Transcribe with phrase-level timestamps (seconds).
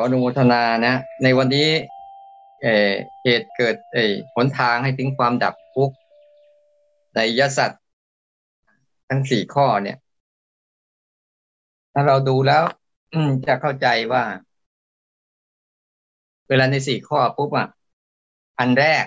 [0.00, 1.68] ขออนุโมทนานะ ในวันนี้
[2.62, 2.66] เอ
[3.22, 3.98] เหตุเกิดเอ
[4.34, 5.94] หนทางให้ถึงความดับทุกข์
[7.14, 7.82] ในยสัตว์
[9.08, 9.98] ทั้งสี่ข้อเนี่ย
[11.92, 12.62] ถ้าเราดูแล้ว
[13.46, 14.24] จะเข้าใจว่า
[16.48, 17.68] เวลาในสี่ข้อปุ๊บอะ
[18.58, 19.04] อันแรก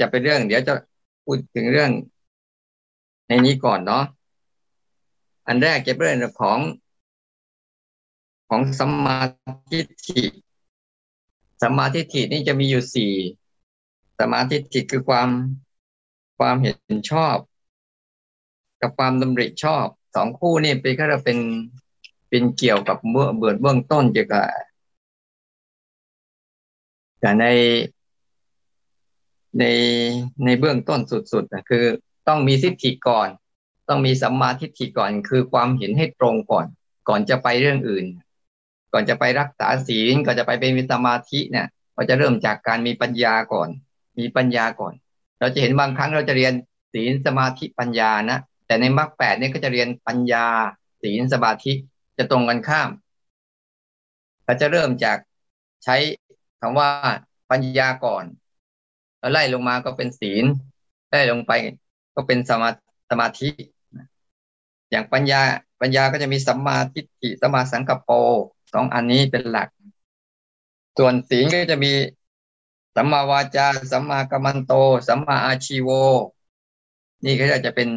[0.00, 0.74] จะเป็นเรื่อง เดี๋ยวจะ
[1.24, 1.90] พูดถึงเรื่อง
[3.28, 4.04] ในนี้ก่อนเนาะ
[5.46, 6.60] อันแรกจะเป็นเรื่องของ
[8.54, 9.18] ของสัมมา
[9.70, 10.22] ทิฏฐิ
[11.62, 13.12] สัมมาทิฏฐินี่จะมีอยู่สี่
[14.18, 15.28] สัมมาทิฏฐิคือความ
[16.38, 17.36] ความเห็นชอบ
[18.80, 21.38] กับความดำริชอบสองคู่นี่เป็นก็จะเป็น
[22.28, 24.46] เป็นเกี่ยวกับเมื่อเบื้องเบื้องต้นเกี่ยวกับ
[27.20, 27.44] แต่ใน
[29.58, 29.64] ใน
[30.44, 31.84] ในเบื้องต้นสุดๆนะคือ
[32.28, 33.28] ต้องมีทิฏฐิก่อน
[33.88, 36.66] ต้องมีสัมมาทิฏฐิก่อน คือความเห็นให้ตรงก่อน
[37.08, 38.06] ก่อนจะไปเรื่องอื่น
[38.92, 43.68] ก่อนจะไปรักษาศีลก่อนจะไปเป็นสมาธิเนี่ยเราจะเริ่มจากการมีปัญญาก่อน
[44.18, 44.92] มีปัญญาก่อน
[45.40, 46.52] เราจะเห็นบางครั้งเราจะเรียน
[46.92, 50.46] ศีลสมาธิปัญญานะแต่ในมรรคแปดนี่ก็จะเรียนปัญญา
[51.02, 51.72] ศีลสมาธิ
[52.18, 52.88] จะตรงกันข้าม
[54.44, 55.18] เราจะเริ่มจาก
[55.84, 55.96] ใช้
[56.60, 56.88] คำว่า
[57.50, 58.24] ปัญญาก่อน
[59.18, 60.44] แล้วไล่ลงมาก็เป็นศีล
[61.10, 61.52] ไล่ลงไป
[62.14, 62.68] ก็เป็นสมา
[63.10, 63.48] สมาธิ
[64.90, 65.40] อย่างปัญญา
[65.80, 68.10] ปัญญาก็จะมีสัมมาทิฏฐิสัมมาสังกัปโป
[68.72, 69.68] สองอันนี้เป็นหลัก
[70.98, 71.92] ส่วนศีลก็จะมี
[72.96, 74.72] สัมมาวาจาสัมมากัมมันโต
[75.08, 75.90] สัมมาอาชีโว
[77.24, 77.88] นี่ก็จะเป็น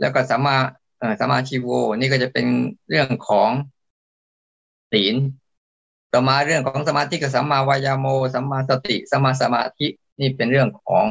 [0.00, 0.56] แล้วก็สัมมา
[0.98, 1.68] เอ่อสัมมาชีโว
[2.00, 2.46] นี่ก็จะเป็น
[2.88, 3.50] เรื่องของ
[4.92, 5.14] ศีล
[6.12, 9.86] ต่อมาเรื่องของสมาธิกับสัมมาวายาโมสัมมาสติสัมมาสมาธิ
[10.20, 11.06] นี่เป็นเรื่องของ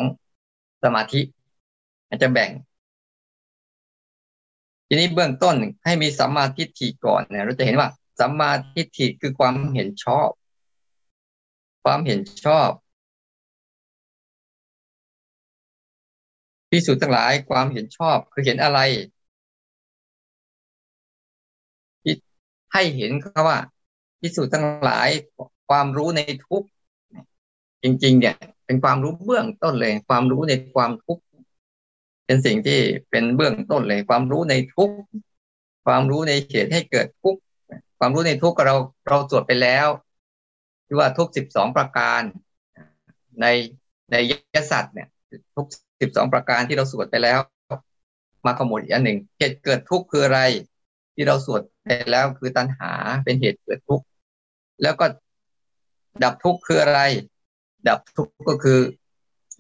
[0.84, 1.22] สมาธิ
[2.08, 2.50] อาจจะแบ่ง
[4.88, 5.56] ทีนี้เบื้องต้น
[5.86, 7.90] ให้มีสัมมาทิฏฐิก่อนเนี่ยเราจะเห็นว่า
[8.22, 10.30] สัมมาทิฏฐิคือความเห็นชอบ
[11.84, 12.70] ความเห็นชอบ
[16.70, 18.80] พิสูจน์ทั้งหลายความเห็นชอบคือเห็นอะไร
[22.04, 22.14] ที่
[22.74, 23.60] ให้เห็นเขาว่า
[24.20, 25.10] พิสูจน์ทั้งหลาย
[25.70, 26.64] ความรู้ในทุก
[27.84, 31.24] จริง ๆ เนี่ย เป็นความรู้เบื้องต้นเลย ความรู้ในความทุกข์
[32.26, 34.92] เป็นสิ่งที่เป็นเบื้องต้นเลย ความรู้ในทุก
[35.86, 37.36] ความรู้ในเหตุให้เกิดทุก
[38.04, 38.76] ความรู้ในทุกเรา
[39.08, 39.88] เราตรวจไปแล้ว
[40.86, 42.22] ที่ว่าทุกสิบสองประการ
[43.42, 43.46] ใน
[44.12, 44.32] ในย
[44.62, 45.08] ศสัตว์เนี่ย
[45.56, 45.66] ทุก
[46.02, 47.40] สิบสองประการที่เราสวดไปแล้ว
[48.46, 50.40] มาขโมยอีกอันหนึ่งเหตุเกิดทุกข์คืออะไร
[51.16, 52.92] ที่เราสวดไปแล้วคือตัณหา
[53.24, 54.06] เป็นเหตุเกิดทุกข์
[54.82, 55.06] แล้วก็
[56.24, 57.02] ดับทุกข์คืออะไร
[57.88, 58.80] ดับทุกข์ก็คือ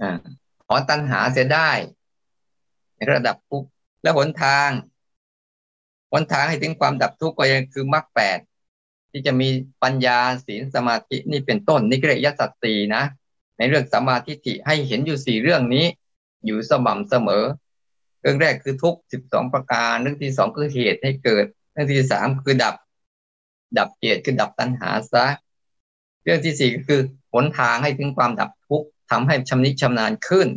[0.02, 0.12] อ่า
[0.68, 1.69] ถอนตัณหาเสียได้
[2.96, 3.68] ในระดับทุกข์
[4.03, 4.69] และหนทาง
[6.11, 8.39] หนทางให้ถึงความดับทุกข์ก็ยังคือมรรคแปด
[9.11, 9.49] ที่จะมี
[9.83, 13.03] ปัญญาศีลสมาธินี่เป็นต้นนี่ก็เรียกยสัตตีนะ
[13.57, 15.85] ในเรื่องสมาธิิให้เห็นอยู่สี่เรื่องนี้
[16.45, 17.44] อยู่สม่ำเสมอ
[18.22, 22.75] เรื่องแรกคือทุกสิบสองประการ เรื่องที่สองคือเหตุให้เกิด เรื่องที่สามคือดับ
[23.78, 25.25] ดับเหตุคือดับตัณหาซะ
[26.23, 27.01] เรื่องที่สี่ก็คือ
[27.33, 30.47] หนทางให้ถึงความดับทุกข์ทำให้ชำนิชำนาญขึ้น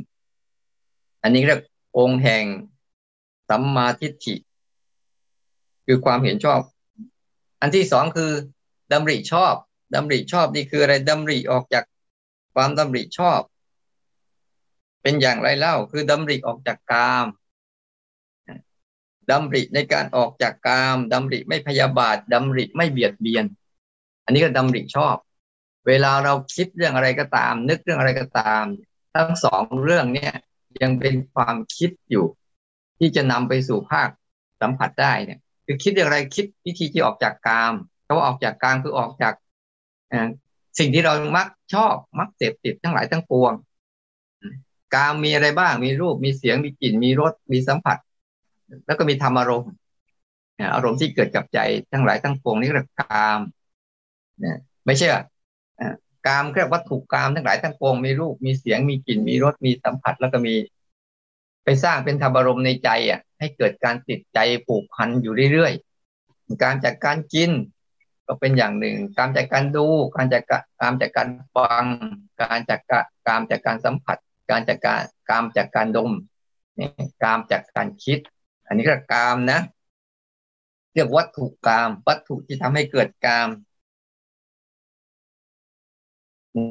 [1.22, 1.60] อันนี้เรียก
[1.98, 2.44] องค์แห่ง
[3.48, 4.34] สัมมาทิฏฐิ
[5.86, 6.60] คือความเห็นชอบ
[7.60, 8.32] อันที่สองคือ
[8.92, 9.54] ดำริชอบ
[9.94, 11.84] ดำริชอบนี่คืออะไรดำริออกจาก
[12.54, 13.40] ความดำริชอบ
[15.02, 17.26] เป็นอย่างไรเล่า คือดำริออกจากกาม
[19.30, 23.44] ดำริในการออกจากกามดำริไม่พยาบาทดำริไม่เบียดเบียน
[24.24, 25.16] อันนี้ก็ดำริชอบ
[25.86, 28.64] เวลาเราคิดเรื่องอะไรก็ตาม นึกเรื่องอะไรก็ตาม
[29.14, 30.34] ทั้งสองเรื่องเนี้ย
[30.82, 32.26] ยังเป็นความคิดอยู่
[32.98, 34.08] ที่จะนำไปสู่ภาค
[34.60, 37.74] สัมผัสได้เนี่ย คือคิดอย่างไรคิดวิธีที่ออกจากกาม
[38.04, 39.34] เขาออกจากกามคือออกจาก
[40.78, 43.52] สิ่งที่เรามักชอบมักเสพติดทั้งหลายทั้งปวง
[44.94, 47.98] กามมีอะไรบ้าง มีรูปมีเสียงมีกลิ่นมีรสมีสัมผัส
[48.86, 49.72] แล้วก็มีธรรมอารมณ์
[50.74, 51.58] อารมณ์ที่เกิดกับใจ
[51.92, 53.40] ทั้งหลายทั้งปวงนี่เรียกกาม
[54.86, 55.08] ไม่ใช่
[56.26, 60.54] กามเรียกวัตถุกามทั้งหลายทั้งปวงมีรูปมีเสียงมีกลิ่นมีรสมีสัมผัส แล้วก็มี
[61.64, 67.50] ไปสร้างเป็นธรรมารมในใจอะ ให้เกิดการติดใจผูกพันอยู่เรื่อยๆการจากการกิน
[68.26, 70.44] ก็เป็นอย่างหนึ่ง การจากการดู การจาก
[70.80, 71.84] การจากการฟัง
[72.40, 72.80] การจาก
[73.28, 74.18] การจากการสัมผัส
[74.50, 76.10] การจากการการจากการดม
[76.78, 76.88] นี่
[77.24, 78.18] การจากการคิด
[78.66, 79.60] อันนี้ก็กามนะ
[80.94, 83.48] เรียกวัตถุกาม วัตถุที่ทำให้เกิดกาม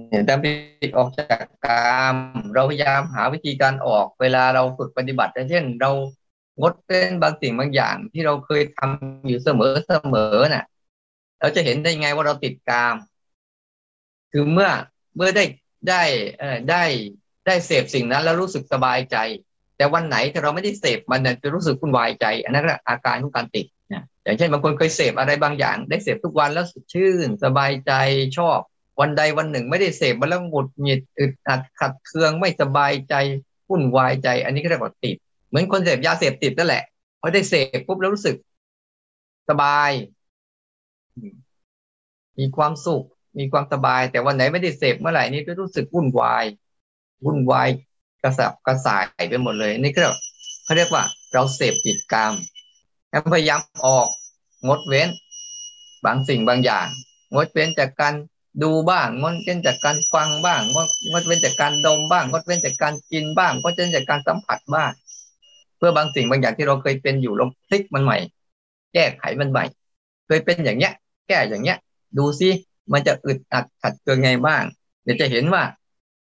[0.10, 0.54] เนี่ยดำริ
[0.98, 2.16] ออกจากกาม
[2.54, 5.92] เราพยายามหาวิธีการออกเวลาเราฝึกปฏิบัติเช่น เรา
[6.60, 10.66] งดเป็นบางสิ่งบางอย่างที่เราเคยทำอยู่เสมอเสมอน่ะ
[11.40, 12.96] เราจะเห็นได้ไงว่าเราติดกาม
[14.32, 14.70] คือเมื่อ
[15.16, 15.44] เมื่อได้
[15.90, 16.04] ได้
[16.40, 16.84] เออได้
[17.46, 19.18] ได้เสพสิ่งนั้นแล้วรู้สึกสบายใจ
[19.78, 27.92] แต่วันไหนถ้าเราไม่ได้เสพมันจะรู้สึกวุ่นวายใจ อันนั้นอาการของการติดนะอย่างเช่นบางคนเคยเสพอะไรบางอย่าง ได้เสพทุกวันแล้วสดชื่น สบายใจ
[28.38, 28.60] ชอบ
[29.00, 33.16] วันใดวันหนึ่งไม่ได้เสพมันแล้วหงุดหงิดอึดอัดขัดเคืองไม่สบายใจ
[33.70, 35.16] วุ่นวายใจ อันนี้ก็เรียกว่าติด
[35.48, 36.84] เหมือนคนเสพยาเสพติดนั่นแหละ
[37.20, 38.36] พอได้เสพปุ๊บแล้วรู้สึก
[39.50, 39.92] สบาย
[42.40, 43.06] มีความสุข
[43.40, 46.46] มีความสบาย แต่วันไหนไม่ได้เสพเมื่อไหร่นี้ก็รู้สึกวุ่นวาย
[47.26, 47.70] วุ่นวาย
[48.24, 50.06] กระสับกระส่ายไปหมดเลย นี่ก็
[50.64, 51.04] เขาเรียกว่า
[51.34, 52.34] เราเสพติดกรรม
[53.34, 54.08] พยายามออก
[54.68, 55.10] งดเว้น
[56.06, 56.88] บางสิ่งบางอย่าง
[57.34, 58.14] งดเว้นจากการ
[58.62, 64.92] ดูบ้างงดเว้นจากการฟังบ้างงดงดเว้นจากการดมบ้างงดเว้นจากการกินบ้างงดเว้นจากการสัมผัสบ้าง
[65.78, 68.18] เพื่อบางสิ่งบางอย่างที่เราเคยเป็นอยู่เราพลิกมันใหม่
[68.94, 69.64] แก้ไขมันใหม่
[70.28, 70.94] เคยเป็นอย่างเงี้ย
[71.28, 71.78] แก้อย่างเงี้ย
[72.18, 72.50] ดูซิ
[72.94, 74.64] มันจะอึดอัดขัดเกินไงบ้าง
[75.04, 75.64] เดี๋ยวจะเห็นว่า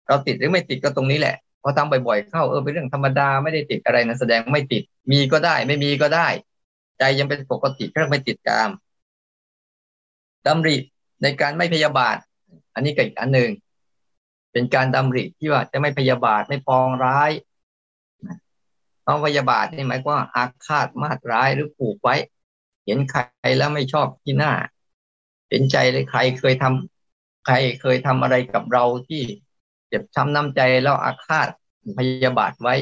[0.09, 6.29] เราติดหรือไม่ติดก็ตรงนี้แหละพอทำบ่อยๆเข้าเออเป็นเรื่องธรรมดาไม่ได้ติดอะไรนะแสดงไม่ติด มีก็ได้ ไม่มีก็ได้
[6.99, 8.71] ใจยังเป็นปกติแค่ไม่ติดกาม
[10.47, 10.77] ดำริ
[11.23, 12.17] ในการไม่พยาบาท
[12.75, 13.51] อันนี้ก็อีกอันหนึ่ง
[14.53, 17.31] เป็นการดำริที่ว่าจะไม่พยาบาทไม่ปองร้าย
[19.05, 22.17] เอาพยาบาทนี่หมายว่าอาฆาตมาดร้ายหรือผูกไว้
[22.85, 23.21] เห็นใคร
[23.59, 24.53] แล้วไม่ชอบที่หน้า
[25.51, 29.23] เห็นใจเลยใครเคยทำใครเคยทำอะไรกับเราที่
[29.89, 31.49] เจ็บช้ำน้ำใจแล้วอาฆาต
[31.99, 32.75] พยาบาทไว้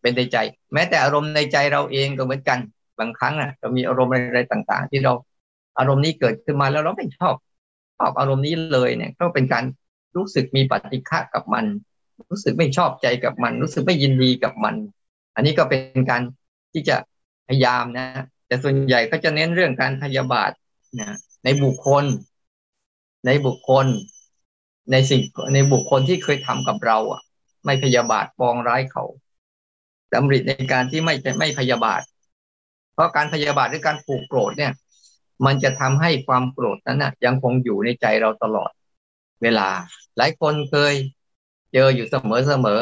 [0.00, 0.36] เป็นในใจ
[0.72, 2.58] แม้แต่อารมณ์ในใจเราเองก็เหมือนกัน
[2.98, 5.12] บางครั้งอะเรามีอารมณ์อะไรต่าง ๆ ที่เรา
[5.78, 7.34] อารมณ์นี้เกิดขึ้นมาแล้วเราไม่ชอบ
[7.98, 9.64] ชอบอารมณ์นี้เลยเนี่ยก็เป็นการ
[10.16, 11.64] รู้สึกมีปฏิฆะกับมัน
[12.30, 14.74] รู้สึกไม่ชอบใจกับมัน รู้สึกไม่ยินดีกับมัน
[15.34, 16.22] อันนี้ก็เป็นการ
[16.72, 16.96] ที่จะ
[17.48, 18.06] พยายามนะ
[18.46, 20.50] แต่ส่วนใหญ่ก็จะเน้นเรื่องการพยาบาท
[21.00, 22.04] นะในบุคคล
[23.26, 23.86] ในบุคคล
[24.92, 25.22] ในสิ่ง
[25.54, 27.22] ในบุคคลที่เคยทำกับเราอะ
[27.64, 29.04] ไม่พยาบาทปองร้ายเขา
[30.14, 32.02] ดำริในการที่ไม่ไม่พยาบาท
[32.94, 34.72] เพราะการพยาบาทหรือการผูกโกรธเนี่ย
[35.46, 38.70] มันจะทำให้ความโกรธนั้นนะยังคงอยู่ในใจเราตลอด
[39.42, 39.68] เวลา
[40.16, 40.94] หลายคนเคย
[41.72, 42.80] เจออยู่เสมอเสมอ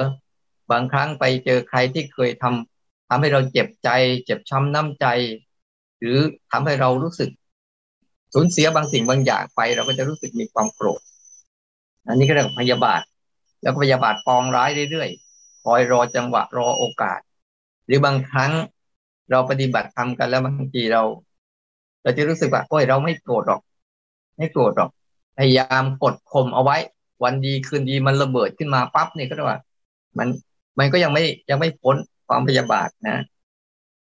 [0.71, 3.89] บางครั้งไปเจอใครที่เคยทำทำให้เราเจ็บใจ
[4.25, 5.07] เจ็บช้ำน้ำใจ
[6.01, 6.19] หรือ
[6.53, 7.31] ทำให้เรารู้สึก
[8.35, 11.01] สูญเสียบางสิ่งบางอย่างไป เราก็จะรู้สึกมีความโกรธ
[12.07, 13.03] อันนี้ก็เรียกพยาบาท
[13.63, 17.21] แล้วก็พยาบาทปองร้ายเรื่อยๆ คอยรอจังหวะรอโอกาส
[17.87, 18.53] หรือบางครั้ง
[19.31, 21.03] เราปฏิบัติทำกันแล้วบางทีเรา
[22.03, 23.61] เราจะรู้สึกว่าโอ้ยเราไม่โกรธหรอก
[24.37, 24.91] ไม่โกรธหรอก
[25.39, 26.77] พยายามกดข่มเอาไว้
[27.25, 29.61] วันดีคืนดีมันระเบิดขึ้นมาปั๊บนี่ก็เรียกว่า
[30.19, 30.29] มัน
[30.79, 31.97] มันก็ยังไม่ยังไม่พ้น
[32.29, 33.23] ความพยาบาทนะ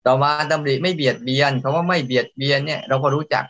[0.05, 3.43] ต่อมาดำริไม่เบียดเบียนคาว่าไม่เบียดเบียนเนี่ย เราก็รู้จัก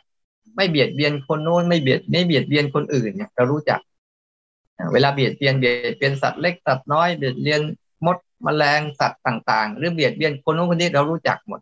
[0.56, 3.80] ไม่เบียดเบียนคนโน้นไม่เบียดไม่เบียดเบียนคนอื่นเนี่ยเรารู้จัก
[4.94, 7.62] เวลาเบียดเบียนเบียดเบียนสัตว์เล็กสัตว์น้อยเบียดเบียน
[8.06, 11.60] มดมแมลงสัตว์ต่าง ๆ หรือเบียดเบียนคนโน้นคนนี้เรารู้จักหมด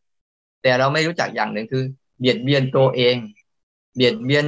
[0.62, 1.84] แต่เราไม่รู้จักอย่างหนึ่งคือ
[2.19, 3.16] เบียดเบียนตัวเอง
[3.95, 4.45] เบียดเบียน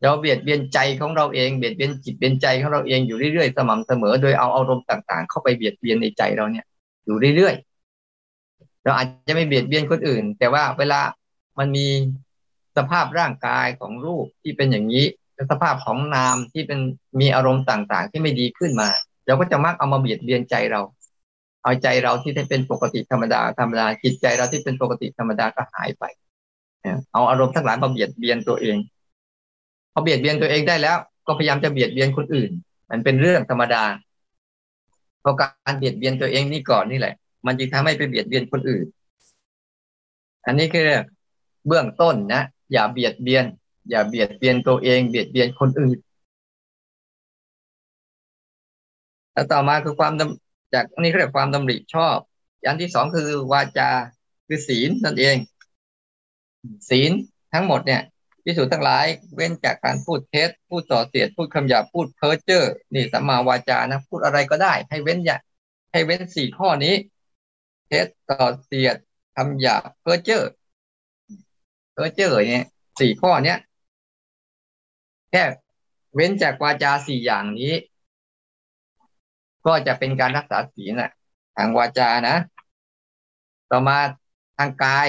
[0.00, 6.64] เราเบียดเบียนใจของเราเองเบียดเบียนจิตเบียนใจของเราเองอยู่เรื่อยๆสม่ำเสมอโดยเอาอารมณ์ต่างๆ เข้าไปเบียดเบียนในใจเราเนี่ย
[7.04, 11.00] อยู่เรื่อยๆเราอาจจะไม่เบียดเบียนคนอื่น แต่ว่าเวลา
[11.58, 11.86] มันมี
[12.76, 15.04] สภาพร่างกายของรูปที่เป็นอย่างนี้
[15.50, 16.80] สภาพของนามที่เป็น
[17.20, 18.88] มีอารมณ์ต่างๆ ที่ไม่ดีขึ้นมา
[19.26, 20.80] เราก็จะมักเอามาเบียดเบียนใจเรา
[21.62, 26.04] เอาใจเราที่เป็นปกติธรรมดาธรรมดาจิตใจเราที่เป็นปกติธรรมดาก็หายไป
[27.12, 28.76] เอาอารมณ์ทั้งหลายมาเบียดเบียนตัวเอง
[29.92, 30.96] พอเบียดเบียนตัวเองได้แล้ว
[31.26, 32.50] ก็พยายามจะเบียดเบียนคนอื่น
[32.90, 33.84] มันเป็นเรื่องธรรมดา
[35.20, 37.14] เพราะการเบียดเบียนตัวเองนี่ก่อนนี่แหละ
[37.46, 38.86] มันจึงทำให้ไปเบียดเบียนคนอื่น
[40.46, 40.88] อันนี้คือ
[41.66, 43.44] เบื้องต้นนะอย่าเบียดเบียน
[43.90, 45.98] อย่าเบียดเบียนตัวเอง เบียดเบียนคนอื่น
[49.32, 50.12] แล้วต่อมาคือความ
[50.74, 52.16] จากนี้เรียกความดำริชอบ
[52.62, 53.90] อย่างที่สองคือวาจา
[54.46, 55.36] คือศีลนั่นเอง
[56.88, 57.12] ศีล
[57.52, 58.02] ทั้งหมดเนี่ย
[58.44, 62.64] พิสูจน์ทั้งหลายเว้นจากการพูดเท็จพูดต่อเสียดพูดคำหยาพูดเพ้อเจ้อ
[62.94, 65.36] นี่สัมมาวาจานะพูดอะไรก็ได้ ให้เว้นอย่า
[65.92, 66.94] ให้เว้นสี่ข้อนี้
[67.86, 68.96] เท็จต่อเสียด
[69.36, 70.42] คำหยาเพ้อเจ้อ
[71.92, 72.66] เพ้อเจ้อเนี่ย
[73.00, 73.58] สี่ข้อเนี้ย
[75.30, 75.42] แค่
[76.14, 77.74] เว้นจากวาจาสี่อย่างนี้
[79.66, 81.10] ก็จะเป็นการรักษาศีลนะ
[81.56, 82.36] ทางวาจานะ
[83.70, 83.98] ต่อมา
[84.56, 85.08] ทางกาย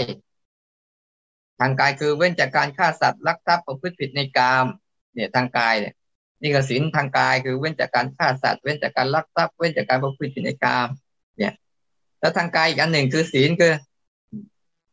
[1.62, 4.65] ทางกายคือเว้นจากการฆ่าสัตว์ลักทรัพย์ประพฤติผิดในกาม
[5.13, 5.94] เนี่ยทางกายเนี่ย
[6.41, 10.88] นี่ก็ศีลทางกายคือเว้นจากการฆ่าสัตว์เว้นจากการลักทรัพย์เว้นจากการประพฤติผิดในกาม
[11.38, 11.53] เนี่ย
[12.20, 13.74] แล้วทางกายอีกอันหนึ่งคือศีลคือ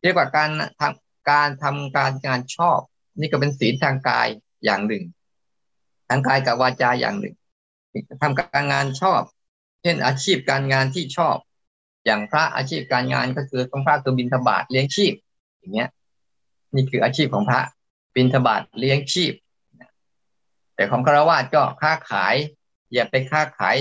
[0.01, 0.49] เรียกว่าการ
[0.79, 2.79] ทำการทำการงานชอบ
[3.19, 4.27] นี่ก็เป็นศีลทางกาย
[4.65, 5.03] อย่างหนึ่ง
[6.09, 7.35] ทางกายกับวาจาอย่างหนึ่ง
[8.21, 9.21] ทำการงานชอบ
[9.81, 11.35] เช่นอาชีพการงานที่ชอบ
[12.05, 15.13] อย่างพระอาชีพการงานก็คือต้องพระคือบินทบาทเลี้ยงชีพ
[15.57, 15.89] อย่างเงี้ย
[16.75, 17.61] นี่คืออาชีพของพระ
[18.15, 19.33] บินทบาทเลี้ยงชีพ
[20.75, 22.35] แต่ของฆราวาสก็ค้าขาย
[22.93, 23.75] อย่าไปค้าขาย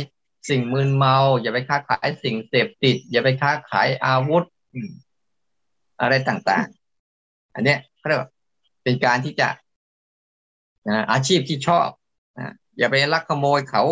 [0.49, 4.45] สิ่งมึนเมา อย่าไปค้าขายสิ่งเสพติด อย่าไปค้าขายอาวุธ
[6.01, 8.31] อะไรต่างๆ อันเนี้ยเขาเรียกว่า
[8.83, 9.49] เป็นการที่จะ
[11.13, 11.89] อาชีพที่ชอบ
[12.79, 13.83] อย่าไปลักขโมยเขา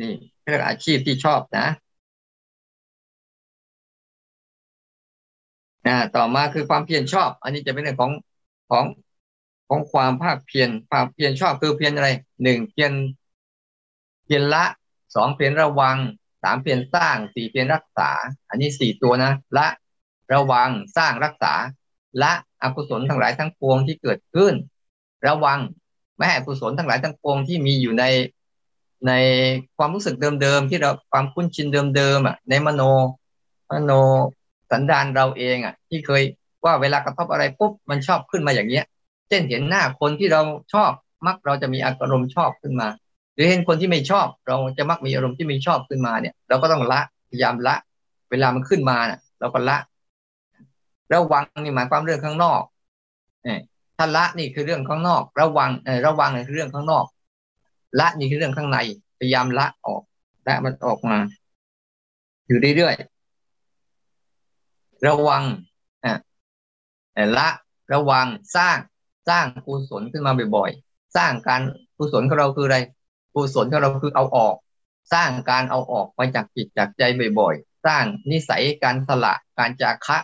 [0.00, 0.12] นี่
[0.50, 1.66] เรียกอาชีพที่ชอบนะ
[6.16, 8.12] ต่อมาคือความเพียรชอบ อันนี้จะเป็นเรื่องของ
[8.70, 8.84] ของ
[9.68, 12.08] ของความภาคเพียรความเพียรชอบคือเพียรอะไร
[12.42, 12.92] หนึ่งเพียร
[14.24, 14.64] เพียรละ
[15.14, 15.96] สองเพียรระวัง
[16.42, 18.10] สามเพียรสร้างสี่เพียรรักษา
[18.48, 19.66] อันนี้สี่ตัวนะละ
[20.32, 21.52] ระวังสร้างรักษา
[22.22, 24.54] ละอกุศลทั้งหลายทั้งปวงที่เกิดขึ้น
[25.26, 25.58] ระวัง
[26.16, 28.04] ไม่ให้อกุศลทั้งหลายทั้งปวงที่มีอยู่ใน
[29.06, 29.12] ใน
[29.76, 31.66] ความรู้สึกเดิมๆที่เราความคุ้นชิน
[31.96, 32.82] เดิมๆอะในมโน
[33.70, 33.92] มโน
[34.70, 36.22] สันดานเราเองอะ ที่เคย
[36.64, 38.84] ว่าเวลากระทบอะไรปุ๊บมันชอบขึ้นมาอย่างเงี้ย
[39.28, 40.40] เช่นเห็นหน้าคนที่เรา
[40.72, 40.90] ชอบ
[41.26, 42.88] มักเราจะมีอารมณ์ชอบขึ้นมา
[43.34, 47.74] หรือเห็นคนที่ไม่ชอบ เราจะมักมีอารมณ์ที่ไม่ชอบขึ้นมาเนี่ยเราก็ต้องละพยายามละ
[48.30, 49.76] เวลามันขึ้นมาเนี่ยเราก็ละ
[51.12, 52.62] ระวังนี่หมายความเรื่องข้างนอก
[53.44, 53.60] เนี่ย
[53.96, 57.04] ถ้าละนี่คือเรื่องข้างนอก ระวังเออระวังนี่คือเรื่องข้างนอก
[58.00, 58.78] ละนี่คือเรื่องข้างใน
[59.18, 60.02] พยายามละออก
[60.48, 61.18] ละมันออกมา
[62.46, 65.42] อยู่เรื่อยๆระวัง
[67.36, 67.48] ละ
[67.92, 68.76] ระวังสร้าง
[69.28, 71.62] สร้างกุศลขึ้นมาบ่อยๆ สร้างการ
[71.96, 72.78] กุศลของเราคืออะไร
[73.34, 74.54] กุศลของเราคือเอาออก
[75.12, 77.02] สร้างการเอาออกไปจากจิตจากใจ
[77.40, 80.18] บ่อยๆ สร้างนิสัยการสละการจาคะ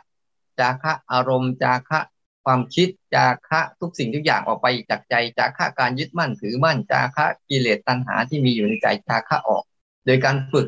[0.59, 2.01] จาคะอารมณ์จาคะ
[2.45, 9.65] ความคิดจาคะทุกสิ่งทุกอย่างออกไปจากใจ จาคะการยึดมั่นถือมั่น จาคะกิเลสตัณหาที่มีอยู่ในใจจาคะออก
[10.07, 10.67] โดยการฝึก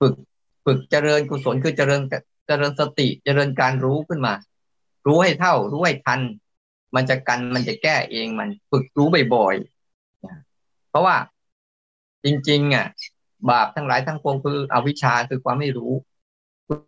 [0.00, 0.14] ฝึก
[0.64, 2.02] ฝึกเจริญกุศลคือเจริญ
[2.50, 4.34] จริญสติเจริญการรู้ขึ้นมา
[5.06, 6.20] รู้ให้เท่า รู้ให้ทัน
[6.94, 11.16] มันจะกันมันจะแก้เองมันฝึกรู้บ่อยๆเพราะว่า
[12.24, 12.86] จริง ๆ อะ
[13.50, 15.92] บาปทั้งหลายทั้งปวงคืออวิชชาคือความไม่รู้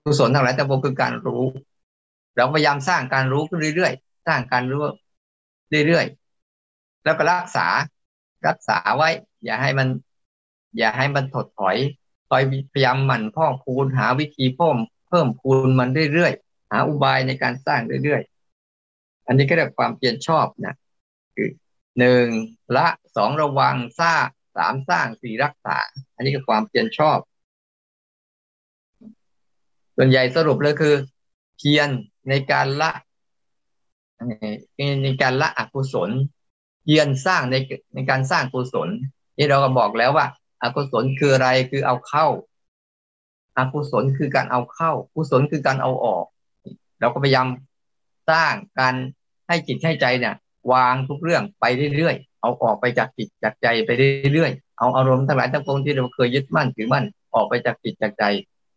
[0.05, 1.45] กุศลทั้งหลายทั้งปวงคือการรู้
[2.35, 4.81] เราพยายามสร้างการรู้ขึ้นเรื่อยๆสร้างการรู้
[5.87, 7.67] เรื่อยๆแล้วก็รักษา
[8.49, 9.09] รักษาไว้
[9.45, 9.89] อย่าให้มัน
[10.79, 11.77] อย่าให้มันถดถอย
[12.29, 12.43] คอย
[12.73, 14.77] พยายามหมั่นพ่อคูณหาวิธีเพิ่ม
[15.13, 20.75] พิ่มคูณมันเรื่อยๆหาอุบายในการสร้างเรื่อยๆอันนี้ก็เรียกความเปลี่ยนชอบนะ
[21.35, 21.49] คือ
[21.99, 22.27] หนึ่ง
[22.77, 24.27] ละสองระวังสร้าง
[24.57, 25.79] สามสร้างสี่รักษา
[26.15, 27.19] อันนี้คือความเปลี่ยนชอบ
[29.97, 30.95] ส่วนใหญ่สรุปเลยคือ
[31.57, 31.89] เพียร
[32.29, 32.91] ในการละ
[35.05, 36.11] ในการละอกุศล
[36.87, 37.57] เยียนสร้างใน
[37.95, 38.89] ในการสร้างกุศล
[39.37, 40.27] ที่เราก็บอกแล้วว่า
[40.63, 42.27] อากุศลคืออะไรคือเอาเข้า
[43.57, 46.25] อากุศลคือการเอาเข้า กุศลคือการเอาออก
[47.01, 47.47] เราก็พยายาม
[48.31, 48.95] สร้างการ
[49.49, 50.35] ให้จิตให้ใจเนี่ย
[50.73, 51.65] วางทุกเรื่องไป
[51.97, 53.91] เรื่อยๆเอาออกไปจากจิตจากใจไป
[54.33, 57.05] เรื่อยๆเอาอารมณ์ทั้งหลายทั้งปวงที่เราเคยยึดมั่นถือมั่น
[57.35, 58.25] ออกไปจากจิตจากใจ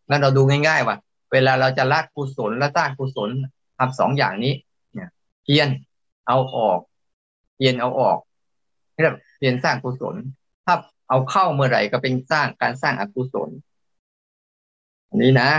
[0.10, 0.98] งั้นเราดูง่ายๆว่า
[1.32, 3.30] เวลาเราจะละกุศลและสร้างกุศล
[3.78, 4.54] ทำสองอย่างนี้
[4.94, 5.10] เนี่ย
[5.44, 5.70] เพียน
[6.28, 6.80] เอาออก
[7.56, 8.18] เพียนเอาออก
[9.02, 10.16] เรียกเพียนสร้างกุศล
[10.66, 10.76] ถ้า
[11.10, 13.50] เอาเข้าเมื่อไหร่ก็เป็นสร้างการสร้างอกุศล
[15.22, 15.52] นี้นะ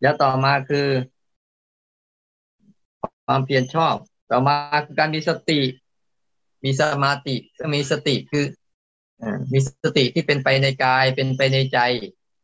[0.00, 0.86] แล้วต่อมาคือ
[3.26, 3.94] ความเพียรชอบ
[4.30, 4.54] ต่อมา
[4.86, 5.60] คือการมีสติ
[6.64, 7.36] มีสมาติ
[7.74, 8.44] มีสติคือ
[9.52, 11.78] มีสติที่เป็นไปในกายเป็นไปในใจ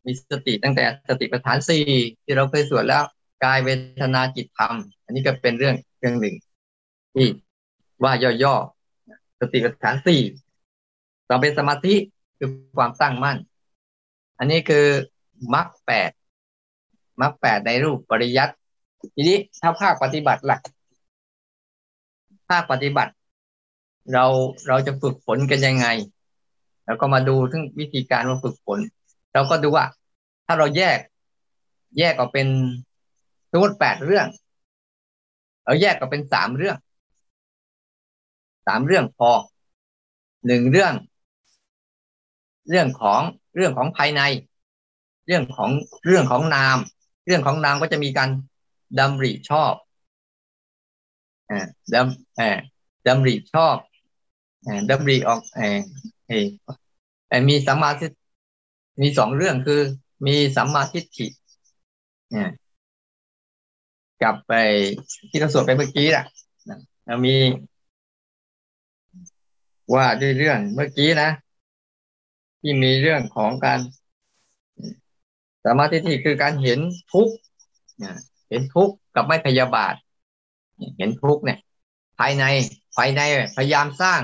[0.05, 1.85] มีสติตั้งแต่สติปัฏฐานสี่
[2.23, 3.03] ที่เราเคยสวดแล้ว
[3.43, 3.69] กายเว
[4.01, 4.75] ทนาจิตธรรม
[5.05, 6.35] อันนี้ก็เป็นเรื่องเรื่องหนึ่ง
[7.13, 7.27] ที่
[8.03, 8.13] ว่า
[8.43, 10.21] ย่อๆสติปัฏฐานสี่
[11.29, 11.95] ต่อเป็นสมาธิ
[12.37, 13.37] คือความตั้งมั่น
[14.39, 14.85] อันนี้คือ
[15.53, 16.11] มรรคแปด
[17.21, 18.53] มรรคแปดในรูปปริยัติ
[19.13, 20.61] ทีนี้ถ้าภาคปฏิบัติหลัก
[22.49, 23.13] ภาคปฏิบัติ
[24.13, 24.25] เรา
[24.67, 25.87] เราจะฝึกฝนกันยังไง
[26.85, 28.79] แล้วก็มาดูถึงวิธีการว่าฝึกฝน
[29.33, 29.85] เราก็ดูว่า
[30.45, 30.99] ถ้าเราแยก
[31.99, 32.47] แยกออกเป็น
[33.51, 34.27] สมมติแปดเรื่อง
[35.65, 36.77] เราแยกออกเป็นสามเรื่อง
[38.67, 39.31] สามเรื่องพอ
[40.47, 40.93] หนึ่งเรื่อง
[42.69, 43.21] เรื่องของ
[43.55, 44.21] เรื่องของภายใน
[45.25, 45.69] เรื่องของ
[46.05, 46.77] เรื่องของนาม
[47.25, 48.29] เรื่องของนามก็จะมีการ
[48.99, 49.73] ดำริชอบ
[51.49, 52.49] อ่าดำอ่า
[53.07, 53.75] ดำริชอบ
[54.65, 55.79] อ่าดำริออกเออ
[56.27, 58.05] เอมีสัมมาทิ
[59.01, 59.81] มีสองเรื่องคือ
[60.27, 61.27] มีสัมมาทิฏฐิ
[62.31, 62.49] เนี่ย
[64.21, 64.53] กับไป
[65.29, 66.25] ที่เราสวดไปเมื่อกี้แหละ
[67.25, 67.35] มี
[69.93, 71.29] ว่าด้วยเรื่องเมื่อกี้นะ
[72.61, 73.79] ที่มีเรื่องของการ
[75.65, 76.79] สมาธิที่คือการเห็น
[77.13, 77.33] ทุกข์
[78.49, 79.93] เห็นทุกข์กับไม่พยาบาท
[80.97, 81.59] เห็นทุกข์เนี่ย
[82.19, 82.43] ภายใน
[82.95, 83.21] ภายใน
[83.57, 84.21] พยายามสร้าง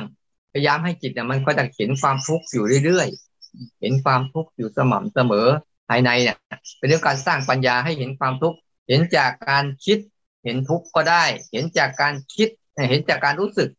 [0.51, 5.48] พยายามให้จิตเนี่ยมันก็จะเห็นความทุกข์อยู่เรื่อยๆ เห็นความทุกข์อยู่สม่ำเสมอ
[5.89, 6.38] ภายในเนี่ย
[6.77, 10.00] เป็นเรื่องการสร้างปัญญาให้เห็นความทุกข์เห็นจากการคิด
[10.43, 12.50] เห็นทุกข์ก็ได้ เห็นจากการคิด
[12.89, 13.69] เห็นจากการรู้สึก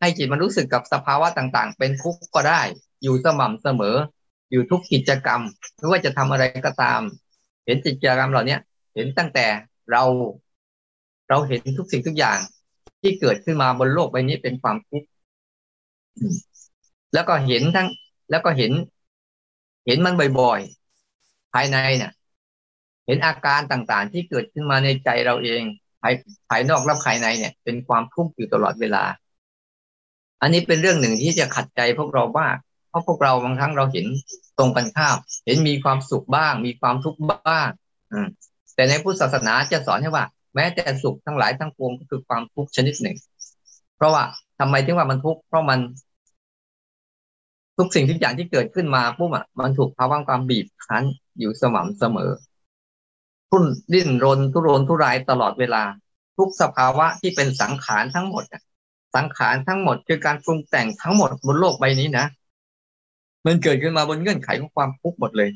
[0.00, 2.60] ให้จิตมันรู้สึกกับสภาวะต่างๆ เป็นทุกข์ก็ได้
[3.02, 3.96] อยู่สม่ำเสมอ
[4.52, 5.40] อยู่ทุกกิจกรรม
[5.76, 7.00] ไม่ว่าจะทำอะไรก็ตาม
[7.64, 8.56] เห็นกิจกรรมเหล่านี้
[8.94, 9.46] เห็นตั้งแต่
[9.90, 10.02] เรา
[11.28, 12.38] เราเห็นทุกสิ่งทุกอย่าง
[13.00, 15.08] ที่เกิดขึ้นมาบนโลกใบนี้เป็นความทุกข์
[17.14, 17.88] แล้วก็เห็นทั้ง
[18.30, 18.72] แล้วก็เห็น
[19.86, 22.12] เห็นมันบ่อยๆภายในเนี่ย
[23.06, 25.62] เห็นอาการต่างๆ ที่เกิดขึ้นมาในใจเราเอง
[26.00, 26.14] ภาย
[26.48, 29.04] ภายนอกและภายในเนี่ย เป็นความทุกข์อยู่ตลอดเวลา
[30.40, 32.54] อันนี้เป็นเรื่องหนึ่งที่จะขัดใจพวกเราบ้าง
[32.92, 34.06] เพราะพวกเราบางครั้งเราเห็น
[34.58, 37.68] ตรงกันข้ามเห็นมีความสุขบ้าง มีความทุกข์บ้าง
[38.12, 38.26] อืม
[38.74, 43.16] แต่ในพุทธศาสนาจะสอนให้ว่า แม้แต่สุขทั้งหลายทั้งปวงก็คือความทุกข์ชนิดหนึ่ง
[43.96, 44.24] เพราะว่า
[44.58, 45.80] ทำไมถึงว่ามันทุกข์เพราะมัน
[47.78, 51.04] ทุกสิ่งทุกอย่างที่เกิดขึ้นมาปุ๊บอะมันถูกภาวะความบีบคั้น
[51.38, 52.30] อยู่สม่ำเสมอ
[53.50, 55.82] ทุนดิ้นรนทุรนทุรายตลอดเวลา
[56.36, 58.44] ทุกสภาวะที่เป็นสังขารทั้งหมด
[59.14, 62.26] สังขารทั้งหมดคือการปรุงแต่งทั้งหมดบนโลกใบนี้นะ
[63.46, 65.50] มันเกิดขึ้นมาบนเงื่อนไขของความทุกข์หมดเลย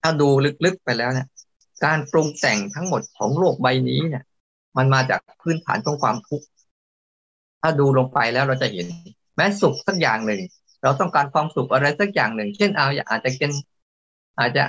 [0.00, 0.28] ถ้าดู
[0.64, 1.26] ลึกๆไปแล้วเนี่ย
[1.84, 4.24] การปรุงแต่งทั้งหมดของโลกใบนี้เนี่ย
[4.76, 6.46] มันมาจากพื้นฐานของความทุกข์
[7.60, 8.86] ถ้าดูลงไปแล้วเราจะเห็น
[9.36, 10.40] แม้สุขสักอย่างหนึ่ง
[10.82, 13.50] เราต้องการความสุขอะไรสักอย่างหนึ่ง เช่นเอาอาจจะเป็น
[14.38, 14.64] อาจจะ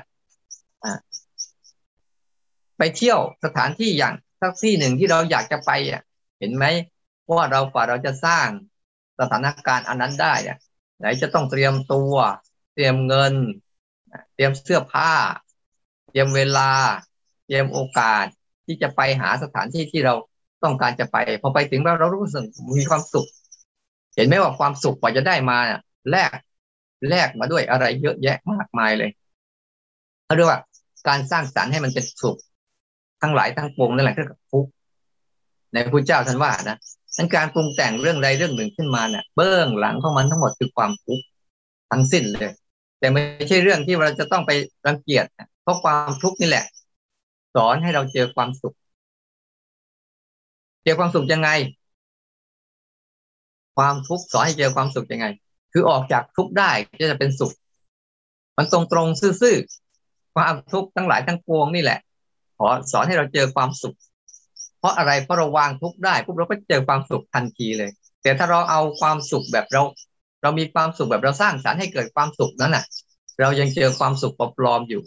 [2.77, 6.01] ไปเที่ยวสถานที่อย่างสักที่หนึ่งที่เราอยากจะไปอะ
[6.39, 6.65] เห็นไหม
[7.37, 8.47] ว่าเรากว่าเราจะสร้าง
[9.19, 10.57] สถานการณ์อันนั้นได้เนี่ย
[10.99, 12.13] ไหนจะต้องเตรียมตัว
[12.73, 13.33] เตรียมเงิน
[14.35, 15.11] เตรียมเสื้อผ้า
[16.11, 16.71] เตรียมเวลา
[17.45, 18.25] เตรียมโอกาส
[18.65, 20.15] ที่จะไปหาสถานที่ที่เรา
[20.63, 22.45] ต้องการจะไป พอไปถึงแล้วเรารู้สึก
[22.77, 23.27] มีความสุข
[24.15, 25.57] เห็นไหมว่าความสุขกว่าจะได้มา
[26.11, 26.31] แลก
[27.09, 29.09] แลกมาด้วยอะไรเยอะแยะมากมายเลย
[30.25, 30.59] เขาเรียกว่า
[31.07, 32.37] การสร้างสรรค์ให้มันเป็นสุข
[33.21, 34.65] ทั้งหลายทั้งปวงนั่นแหละคือทุก
[35.73, 36.77] ในพระเจ้าท่านว่านะ
[37.19, 41.23] นั้นการปรุงแต่งเรื่องใดเรื่องหนึ่งขึ้นมาเนี่ยเบื้องหลังของมันทั้งหมดคือความทุกข์
[41.91, 42.51] ทั้งสิ้นเลย
[42.99, 44.51] แต่ไม่ใช่เรื่องที่เราจะต้องไป
[44.87, 45.25] รังเกียจ
[45.61, 46.65] เพราะความทุกข์นี่แหละ
[47.55, 48.75] สอนให้เราเจอความสุข
[50.83, 51.49] เจอความสุขยังไง
[53.77, 55.25] ความทุกข์สอนให้เจอความสุขยังไง
[55.71, 57.53] คือออกจากทุกข์ได้ก็จะเป็นสุข
[58.57, 59.07] มันตรงตรง
[59.41, 61.99] ซื่อๆความทุกข์ทั้งหลายทั้งปวงนี่แหละ
[62.57, 63.95] ขอสอนให้เราเจอความสุข
[64.79, 69.81] เพราะอะไรเพราะเราวางทุกข์ได้ปุ๊บเราก็เจอความสุขทันทีเลย แต่ถ้าเราเอาความสุขแบบเรา
[70.41, 72.85] เรามีความสุขแบบเราสร้างสรรค์ให้เกิดความสุขนั้นน่ะ
[73.39, 75.01] เรายังเจอความสุขปลอมๆอยู่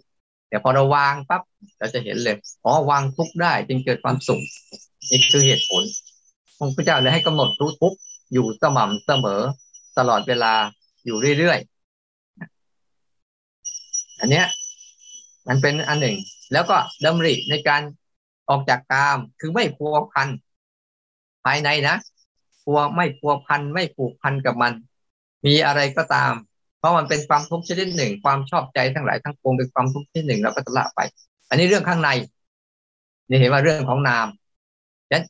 [0.48, 1.42] แต่พอเราวางปั๊บ
[1.78, 4.40] เราจะเห็นเลยอ๋อวางทุกได้จึงเกิดความสุข
[5.10, 5.82] นี่คือเหตุผล
[6.58, 7.94] พระพุทธเจ้าเลยให้กำหนดรู้ทุก
[8.32, 9.40] อยู่สม่ำเสมอ
[9.98, 10.52] ตลอดเวลา
[11.04, 14.46] อยู่เรื่อยๆอันเนี้ย
[15.48, 16.16] มันเป็นอันหนึ่ง
[16.52, 17.82] แล้วก็ดำริในการ
[18.48, 20.28] ออกจากกามคือไม่พัวพัน
[21.44, 21.96] ภายในนะ
[22.62, 24.72] พัวไม่พัวพันไม่ผูกพันกับมัน
[25.46, 26.32] มีอะไรก็ตาม
[26.78, 31.00] เพราะมันเป็นความทุกข์ชนิดหนึ่ง ความชอบใจทั้งหลายทั้งปวงเป็นความทุกข์ชนิดหนึ่งเราก็ละไป
[31.48, 32.10] อันนี้เรื่องข้างใน
[33.28, 34.26] นี่เห็นว่าเรื่องของนาม
[35.06, 35.24] ฉะนั้น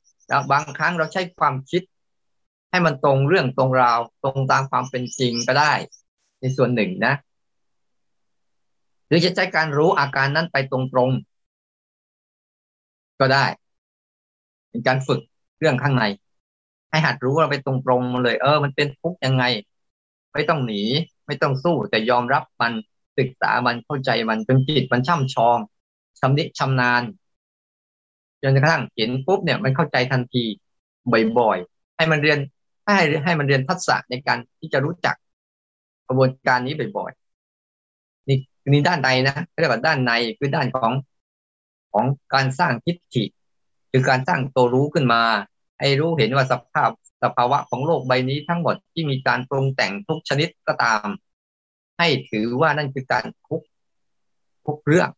[0.52, 1.82] บางครั้งเราใช้ความคิด
[2.70, 5.72] ให้มันตรงเรื่องตรงราว ตรงตามความเป็นจริงก็ได้
[6.40, 7.14] ในส่วนหนึ่งนะ
[9.06, 11.10] หรือจะใช้การรู้อาการนั้นไปตรง
[13.22, 13.44] ก็ได้
[14.70, 15.20] เป็นการฝึก
[15.58, 16.04] เรื่องข้างใน
[16.90, 19.44] ให้หัดรู้เราไปตรงๆมาเลย เออ มันเป็นทุกข์ยังไง
[20.32, 20.82] ไม่ต้องหนี
[21.26, 22.72] ไม่ต้องสู้แต่ยอมรับมัน
[23.18, 25.58] ศึกษามันเข้าใจมันจนจิตมันช่ำชอง
[26.20, 27.02] ชำนิชำนาญ
[28.42, 30.44] จนกระทั่งเห็นปุ๊บเนี่ยมันเข้าใจทันที
[31.38, 32.38] บ่อยๆให้มันเรียน
[32.86, 35.16] ให้ให้มันเรียนทักษะในการที่จะรู้จัก
[36.08, 40.92] กระบวนการนี้บ่อยๆนี่นี่ด้านในนะเรียกว่าด้านในคือด้านของ
[41.92, 43.24] ของการสร้างทิฏฐิ
[43.90, 45.22] คือการสร้างตัวรู้ขึ้นมา
[45.80, 46.90] ให้รู้เห็นว่าสภาพ
[47.22, 51.06] สภาวะของโลกใบนี้ทั้งหมดที่มีการปรุงแต่งทุกชนิดก็ตาม
[51.98, 53.62] ให้ถือว่านั่นคือการทุก
[54.66, 55.10] ทุกเรื่อง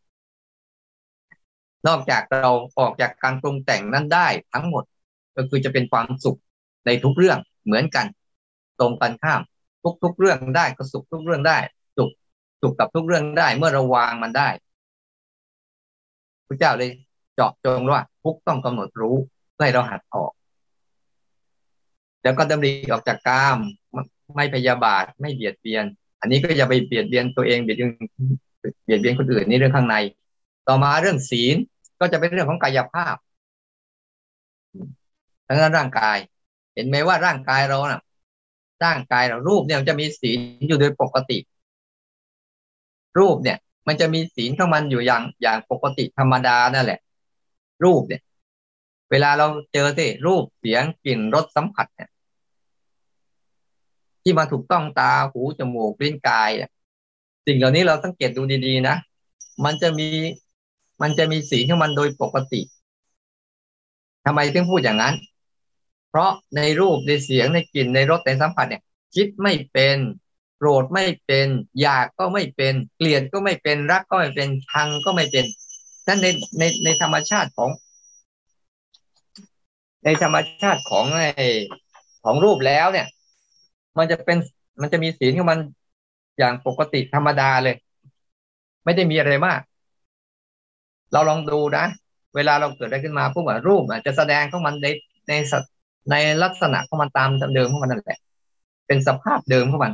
[1.87, 4.83] นอกจากเราออกจากการปรุงแต่งนั้นได้ทั้งหมด
[5.35, 6.39] ก็คือจะเป็นความสุข
[6.85, 8.05] ในทุกเรื่องเหมือนกัน
[8.79, 9.41] ตรงกันข้าม
[9.83, 11.57] ทุกทุกเรื่องได้ก็สุขทุกเรื่องได้
[11.97, 12.09] สุข
[12.61, 14.49] สุขกับทุกเรื่องได้ เมื่อเราวางมันได้
[16.47, 16.91] พระเจ้าเลย
[17.35, 19.15] เจาะจงว่าทุกต้องกำหนดรู้
[19.59, 20.31] ให้เราหัดออก
[22.23, 23.57] แล้วก็ดำริออกจากกาม
[24.35, 25.85] ไม่พยาบาทไม่เบียดเบียน
[26.19, 27.91] อันนี้ก็อย่าไปเบียดเบียนตัวเองเบียดเบียน
[28.85, 29.95] เบียดเบียนคนอื่นนี่เรื่องข้างใน
[30.67, 31.55] ต่อมาเรื่องศีล
[31.99, 33.15] ก็จะเป็นเรื่องของกายภาพ
[35.47, 36.17] ทั้งนั้นร่างกาย
[36.73, 38.01] เห็นไหมว่าร่างกายเรานะ่ะ
[38.83, 41.37] ร่างกายเรารูปเนี่ยจะมีศีลอยู่โดยปกติ
[43.19, 46.99] รูปเนี่ย มันจะมีศีลของมันอยู่อย่างอย่างปกติธรรมดานั่นแหละ
[47.83, 48.21] รูปเนี่ย
[49.11, 52.09] เวลาเราเจอสิรูปเสียงกลิ่นรสสัมผัสเนี่ย
[54.21, 56.49] ที่มาถูกต้องตาหูจมูกลิ้นกาย
[57.45, 58.95] สิ่งเหล่านี้เราสังเกตดูดีๆนะ
[59.65, 60.07] มันจะมี
[61.01, 62.61] มันจะมีสีของมันโดยปกติ
[64.25, 65.15] ทำไมถึงพูดอย่างนั้น
[66.09, 68.81] เพราะในรูปในเสียงในกลิ่นในรสในสัมผัสเนี่ย
[69.15, 69.97] คิดไม่เป็น
[70.57, 71.47] โกรธไม่เป็น
[71.81, 75.45] อยากก็ไม่เป็น เกลียดก็ไม่เป็นรักก็ไม่เป็นชังก็ไม่เป็น
[76.07, 76.27] นั่นใน
[76.59, 77.69] ในในธรรมชาติของ
[80.03, 81.41] ในธรรมชาติของไอ
[82.23, 83.07] ของรูปแล้วเนี่ย
[83.97, 84.37] มันจะเป็น
[84.81, 85.59] มันจะมีสีของมัน
[86.37, 87.75] อย่างปกติธรรมดาเลย
[88.85, 89.59] ไม่ได้มีอะไรมาก
[91.11, 91.85] เราลองดูนะ
[92.35, 94.87] เวลาเราเกิดอะไรขึ้นมาพวกว่ารูปอาจจะแสดงของมันใน
[95.27, 95.33] ใน
[96.11, 98.19] ในลักษณะของมันตามเดิมของมันนั่นแหละ
[98.87, 99.93] เป็นสภาพเดิมของมัน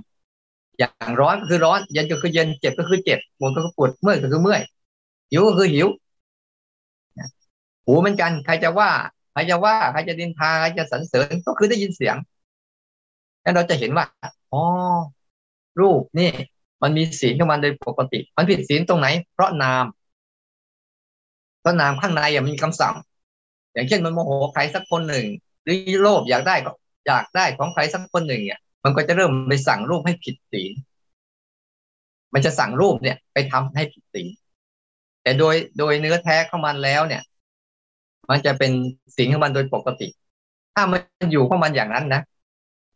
[0.81, 4.61] อย่างร้อนก็คือร้อน เย็นก็คือเย็นเจ็บก็คือเจ็บปวดก็คือปวดเมื่อยก็คือเมื่อย
[5.31, 5.87] หิวก็คือหิว
[7.85, 8.89] หูเหมือนกัน ใครจะว่า
[9.31, 12.15] ใครจะว่าใครจะดินทาใครจะสรรเสริญก็คือได้ยินเสียง
[13.41, 14.05] แล้วเราจะเห็นว่า
[14.51, 14.59] อ๋อ
[15.79, 16.31] รูปนี่
[16.81, 19.85] มันมีสีของมันโดยปกติ มันผิดศีลตรงไหน เพราะนาม
[21.63, 22.95] พราะนามข้างในมันมีคำสั่ง
[23.73, 25.25] อย่างเช่นมันโมโหใครสักคนหนึ่ง
[25.63, 26.71] หรือโลภอยากได้ก็
[27.07, 30.71] อยากได้ของใครสักคนหนึ่งเนี่ย มันก็จะเริ่มไปสั่งรูปให้ผิดศีล
[32.33, 34.27] มันจะสั่งรูปเนี่ย ไปทำให้ผิดศีล
[35.23, 37.21] แต่โดยโดยเนื้อแท้ของมันแล้วเนี่ย
[38.29, 38.71] มันจะเป็น
[39.17, 40.07] สิ่งของมันโดยปกติ
[40.75, 42.21] ถ้ามันอยู่ของมันอย่างนั้นนะ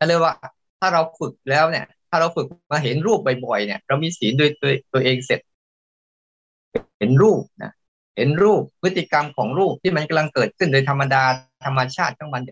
[0.08, 0.34] เรียกว่า
[0.80, 5.40] ถ้าเราฝึกแล้วเนี่ย ถ้าเราฝึกมาเห็นรูปบ่อยๆเนี่ย เรามีศีลโดยตัวตัวเองเสร็จ
[7.00, 7.72] เห็นรูปนะ
[8.18, 11.24] เห็นรูปพฤติกรรมของรูปที่มันกำลังเกิดขึ้นโดยธรรมดา
[11.66, 12.44] ธรรมชาติของมัน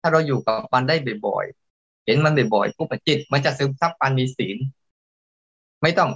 [0.00, 1.61] ถ้าเราอยู่กับมันได้บ่อยๆ
[2.04, 4.56] เห็นมันบ่อยๆปุ๊บจิต มันจะซึมซับปันมีศีล
[5.82, 6.10] ไม่ต้อง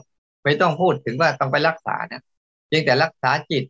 [0.44, 2.22] ไม่ต้องพูดถึงว่าต้องไปรักษานะ
[2.66, 3.64] เพียงแต่รักษาจิต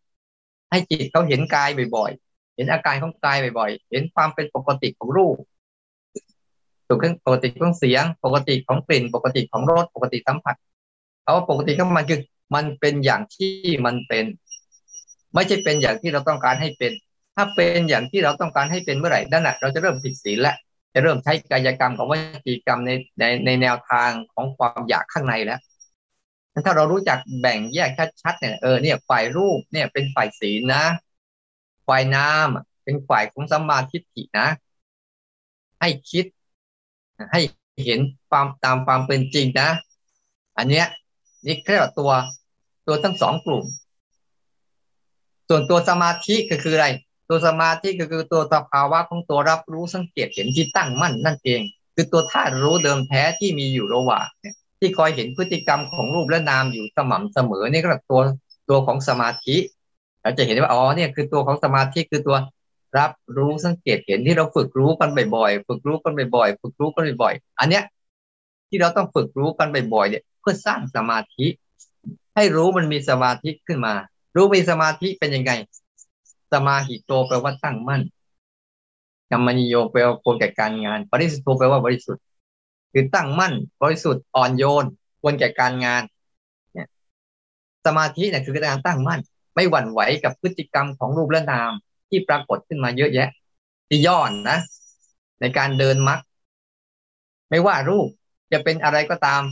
[0.70, 5.36] ให้จิตเขาเห็นกายบ่อยๆ เห็นอาการของกายบ่อยๆ เห็นความเป็นปกติของรูป
[6.86, 10.56] ถูกขึ้นปกติของเสียง ปกติของกลิ่น ปกติของรส ปกติสัมผัส
[11.22, 12.20] เอาว่าปกติของมันคือ
[12.54, 13.52] มันเป็นอย่างที่
[13.84, 14.24] มันเป็น
[15.34, 16.92] ไม่ใช่เป็นอย่างที่เราต้องการให้เป็น
[17.36, 20.56] ถ้าเป็นอย่างที่เราต้องการให้เป็นเมื่อไหร่นั่นแหะเราจะเริ่มผิดศีลแล้ว
[20.98, 22.12] จะเริ่มใช้กายกรรมกับว
[22.46, 25.60] จีกรรมในในในแนวทางของความอยากข้างในแล้ว
[26.64, 27.90] ถ้าเรารู้จักแบ่งแยก
[28.22, 30.84] ชัดๆเนี่ยเออเนี่ยฝ่ายรูปเนี่ยเป็นฝ่ายศีลนะ
[31.86, 32.48] ฝ่ายนาม
[32.84, 34.48] เป็นฝ่ายของสัมมาทิฏฐินะ
[35.80, 36.24] ให้คิด
[37.32, 37.40] ให้
[37.84, 39.70] เห็นความตามความเป็นจริงนะ
[40.58, 40.86] อันเนี้ย
[41.46, 42.10] นี่แค่ตัว
[42.86, 43.64] ตัวทั้งสองกลุ่ม
[45.48, 46.86] ส่วนตัวสมาธิก็คืออะไร
[47.28, 51.60] ตัวสมาธิก็คือตัวสภาวะของตัวรับรู้สังเกตเห็นที่ตั้งมั่นนั่นเอง
[51.94, 54.26] คือตัวธาตุรู้เดิมแท้ที่มีอยู่ระหว่าง
[54.78, 58.20] ที่คอยเห็นพฤติกรรมของรูปและนามอยู่สม่ำเสมอนี่ก็ตัว
[58.68, 59.56] ตัวของสมาธิ
[60.22, 62.36] เราจะเห็นว่าอ๋อเนี่ยคือตัวของสมาธิคือตัว
[62.98, 67.84] รับรู้สังเกตเห็นที่เราฝึกรู้กันบ่อยๆฝึกรู้กันบ่อยๆฝึกรู้กันบ่อยๆอันเนี้ย
[68.68, 71.46] ที่เราต้องฝึกรู้กันบ่อยๆเนี่ยเพื่อสร้างสมาธิ
[72.34, 73.94] ให้รู้มันมีสมาธิขึ้นมา
[74.36, 75.52] รู้มีสมาธิเป็นยังไง
[76.66, 78.02] มาหิโตแปลว่าตั้งมั่น
[79.30, 82.22] กรรมนิโยแปลว่าควรแก่การงาน ปริสุทธโธแปลว่าบริสุทธิ์
[82.92, 84.84] คือตั้งมั่น บริสุทธิ์อ่อนโยน
[85.20, 86.02] ควรแก่การงาน
[86.72, 86.86] เนี่ย
[87.86, 89.20] สมาธิเนี่ยคือการตั้งมั่น
[89.54, 91.72] ไม่หวั่นไหวกับพฤติกรรมของรูปและนาม
[92.08, 93.28] ที่ปรากฏขึ้นมาเยอะแยะ
[93.88, 94.58] ที่ย้อนนะ
[95.40, 96.20] ในการเดินมรรค
[97.50, 98.08] ไม่ว่ารูป
[98.52, 99.42] จะเป็นอะไรก็ตาม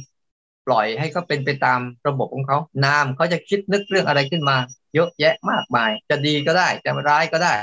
[0.67, 4.57] ปล่อยให้เขาเป็นไปตามระบบของเขานามเขาจะคิดนึกเรื่องอะไรขึ้นมา
[4.95, 7.55] เยอะแยะมากมาย จะดีก็ได้จะร้ายก็ได้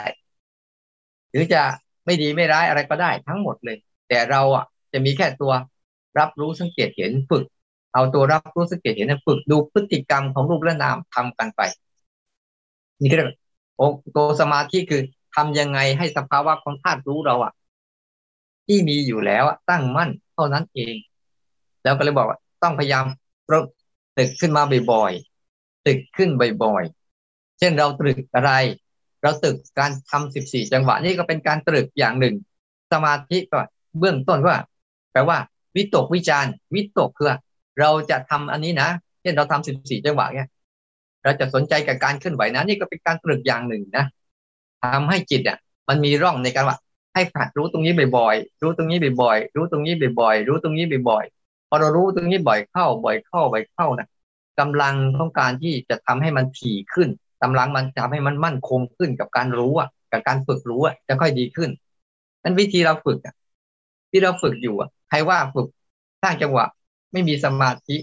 [1.31, 1.61] หรือจะ
[2.05, 5.51] ไม่ดีไม่ร้ายอะไรก็ได้ทั้งหมดเลย แต่เราอะจะมีแค่ตัว
[6.19, 7.43] รับรู้สังเกตเห็นฝึก
[7.93, 11.61] เอาตัวรับรู้สังเกตเห็นฝึกดูพฤติกรรมของรูปและนามทำกันไป
[13.01, 13.29] นี่ก็เรียก
[14.15, 15.01] ตัวสมาธิคือ
[15.35, 17.51] ทำยังไงให้สภาวะของธาตุรู้เราอะ
[18.67, 20.95] ที่มีอยู่แล้วตั้งมั่นเท่านั้นเอง
[21.83, 23.05] แล้วก็เลยบอกว่าต้องพยายาม
[24.17, 26.29] ตึกขึ้นมาบ่อยๆตึกขึ้น
[26.63, 27.00] บ่อยๆ
[27.61, 28.51] เช่นเราตรึกอะไร
[29.23, 32.35] เราตรึกการทำสิบสี่จังหวะนี่ก็เป็นการตรึกอย่างหนึ่ง
[32.91, 33.59] สมาธิก็
[33.99, 34.55] เบื้องต้นว่า
[35.11, 35.37] แปลว่า
[35.75, 36.45] วิตกวิจาร
[36.75, 37.33] วิตกคือ
[37.79, 38.89] เราจะทำอันนี้นะ
[39.21, 40.47] เช่นเราทำสิบสี่จังหวะเนี่ย
[41.23, 44.05] เราจะสนใจกับการเคลื่อนไหวนะนี่ก็เป็นการตรึกอย่างหนึ่งนะ
[44.81, 45.57] ทำให้จิตอะ
[45.89, 46.77] มันมีร่องในการว่า
[47.13, 54.07] ให้ผัดรู้ตรงนี้บ่อยๆรู้ตรงนี้บ่อยๆรู้ตรงนี้บ่อยๆรู้ตรงนี้บ่อยๆพอเรารู้ตรงนี้บ่อยเข้า บ่อยเข้าบ่อยเข้านะ
[54.59, 57.09] กำลังต้องการที่จะทำให้มันถี่ขึ้น
[57.43, 61.69] กำลังมันทำให้มันมั่นคงขึ้นกับการรู้อะกับการฝึกรู้อะจะค่อยดีขึ้น
[62.43, 63.33] นั้นวิธีเราฝึกอะ
[64.11, 65.67] ที่เราฝึกอยู่อะใครว่าฝึก
[66.23, 66.65] สร้างจังหวะ
[67.11, 67.97] ไม่มีสมาธิ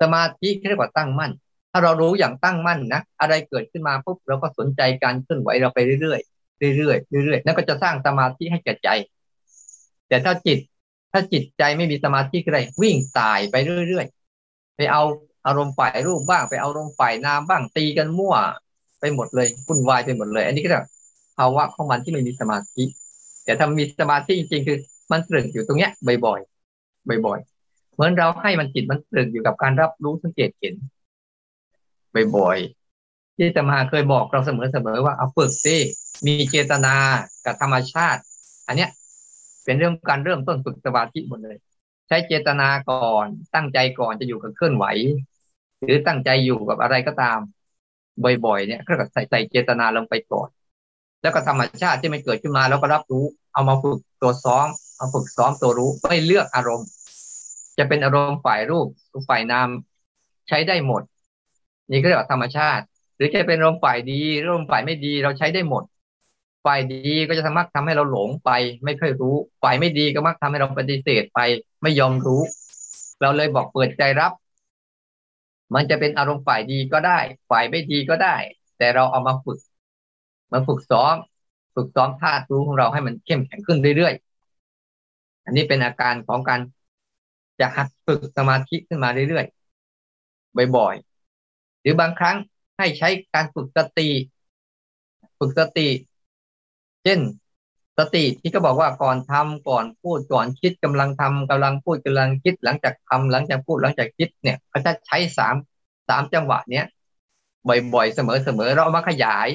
[0.00, 1.32] สมาธิเรียกว่าตั้งมั่น
[1.70, 8.88] ถ้าเรารู้อย่างตั้งมั่นนะอะไรเกิดขึ้นมาปุ๊บเราก็สนใจการเคลื่อนไหวเราไปเรื่อยๆเรื่อยๆเรื่อยๆนั่นก็จะสร้างสมาธิให้แก่ใจ
[10.08, 10.58] แต่ถ้าจิต
[11.12, 13.54] ถ้าจิตใจไม่มีสมาธิอะไรวิ่งตายไป
[13.88, 15.02] เรื่อยๆไปเอา
[15.46, 18.34] อารมณ์ฝ่ายรูปบ้างไปเอารมณ์ฝ่ายนามบ้างตีกันมั่ว
[19.00, 20.80] ไปหมดเลยวุ่นวายไปหมดเลย อันนี้ก็จะ
[21.36, 22.84] ภาวะของมันที่ไม่มีสมาธิ
[23.44, 24.78] แต่ถ้ามีสมาธิจริงๆคือ
[25.12, 25.90] มันตรึกอยู่ตรงเนี้ย
[26.26, 30.74] บ่อยๆบ่อยๆเหมือนเราให้มันจิตมันตรึกอยู่กับการรับรู้สังเกตเห็น
[32.36, 34.50] บ่อยๆที่จะมาเคยบอกเราเส
[34.86, 35.76] มอๆว่าเอาฝึกสิ
[36.26, 36.94] มีเจตนา
[37.44, 38.20] กับธรรมชาติ
[38.66, 38.90] อันเนี้ย
[39.64, 41.56] เป็นเรื่องการเริ่มต้นฝึกสมาธิหมดเลย
[42.08, 44.84] ใช้เจตนาก่อนตั้งใจก่อนจะอยู่กับเคลื่อนไหว
[45.84, 47.38] หรือตั้งใจอยู่กับอะไรก็ตาม
[48.46, 50.48] บ่อยๆ เนี่ยก็ใส่ใส่เจตนาลงไปก่อน
[51.22, 54.66] แล้วก็ธรรมชาติที่มันเกิดขึ้นมาแล้วก็รับรู้ เอามาฝึกตัวซ้อม
[54.96, 56.88] เอาฝึกซ้อมตัวรู้ไม่เลือกอารมณ์
[57.78, 58.86] จะเป็นอารมณ์ฝ่ายรูป
[59.28, 59.68] ฝ่ายนาม
[60.48, 61.02] ใช้ได้หมด
[61.90, 62.84] นี่ก็เรียกว่าธรรมชาติ
[63.16, 65.82] หรือจะเป็นอารมณ์ฝ่ายดีอารมณ์ฝ่ายไม่ดีเราใช้ได้หมด
[66.66, 68.50] ฝ่ายดีก็จะมักทำให้เราหลงไป
[68.84, 71.40] ไม่ค่อยรู้ฝ่ายไม่ดีก็มักทำให้เราปฏิเสธไป
[71.82, 72.42] ไม่ยอมรู้
[73.20, 74.32] เราเลยบอกเปิดใจรับ
[75.74, 77.18] มันจะเป็นอารมณ์ฝ่ายดีก็ได้
[77.50, 78.36] ฝ่ายไม่ดีก็ได้
[78.78, 79.58] แต่เราเอามาฝึก
[80.52, 81.16] มาฝึกซ้อม
[81.74, 86.60] ฝึกซ้อมธาตุรู้ของเราให้มันเข้มแข็งขึ้นเรื่อยๆอันนี้เป็นอาการของการ
[87.60, 92.36] จะหัดฝึกสมาธิขึ้นมาเรื่อยๆบ่อยๆหรือบางครั้ง
[92.78, 94.08] ให้ใช้การฝึกสติ
[95.38, 95.88] ฝึกสติ
[97.02, 97.20] เช่น
[98.14, 105.54] ติที่ก็บอกว่าก่อนทำก่อนพูดก่อนคิดกำลังทำกำลังพูดกำลังคิด หลังจากทำหลังจากพูดหลังจากคิดเนี่ยเขาจะใช้สาม
[106.08, 106.84] สามจังหวะเนี้ย
[107.68, 108.20] บ่อยๆเส
[108.58, 109.48] มอๆเรามาขยาย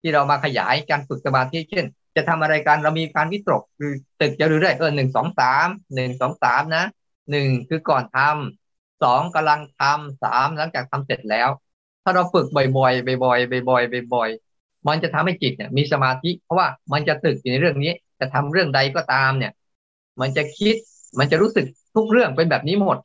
[0.00, 1.84] ที่เรามาขยายการฝึกสมาธิเช่น
[2.16, 6.84] จะทำอะไรกันเรามีการวิตกคือตึกจะรู้ได้เออหนึ่งสองสามหนึ่งสองสามนะ
[7.30, 11.48] หนึ่งคือก่อนทำสองกำลังทำสามหลังจากทำเสร็จแล้ว
[12.02, 14.49] ถ้าเราฝึกบ่อยๆบ่อยๆบ่อยๆบ่อยๆ
[14.88, 19.52] มันจะทำให้จิตเนี่ย มีสมาธิ เพราะว่ามันจะตึกอยู่ในเรื่องนี้ จะทำเรื่องใดก็ตามเนี่ย
[20.20, 20.74] มันจะคิด
[21.18, 22.98] มันจะรู้สึกทุกเรื่องเป็นแบบนี้หมด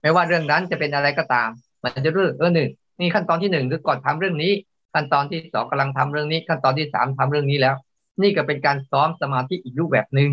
[0.00, 1.50] ไม่ว่าเรื่องนั้นจะเป็นอะไรก็ตาม
[1.84, 2.68] มันจะรู้เออหนึ่ง
[3.00, 4.52] นี่ขั้นตอนที่หนึ่งคือก่อนทำเรื่องนี้
[4.94, 7.74] ขั้นตอนที่สองกำลังทำเรื่องนี้ ขั้นตอนที่สามทำเรื่องนี้แล้ว
[8.22, 10.30] นี่ก็เป็นการซ้อมสมาธิอีกรูปแบบหนึ่ง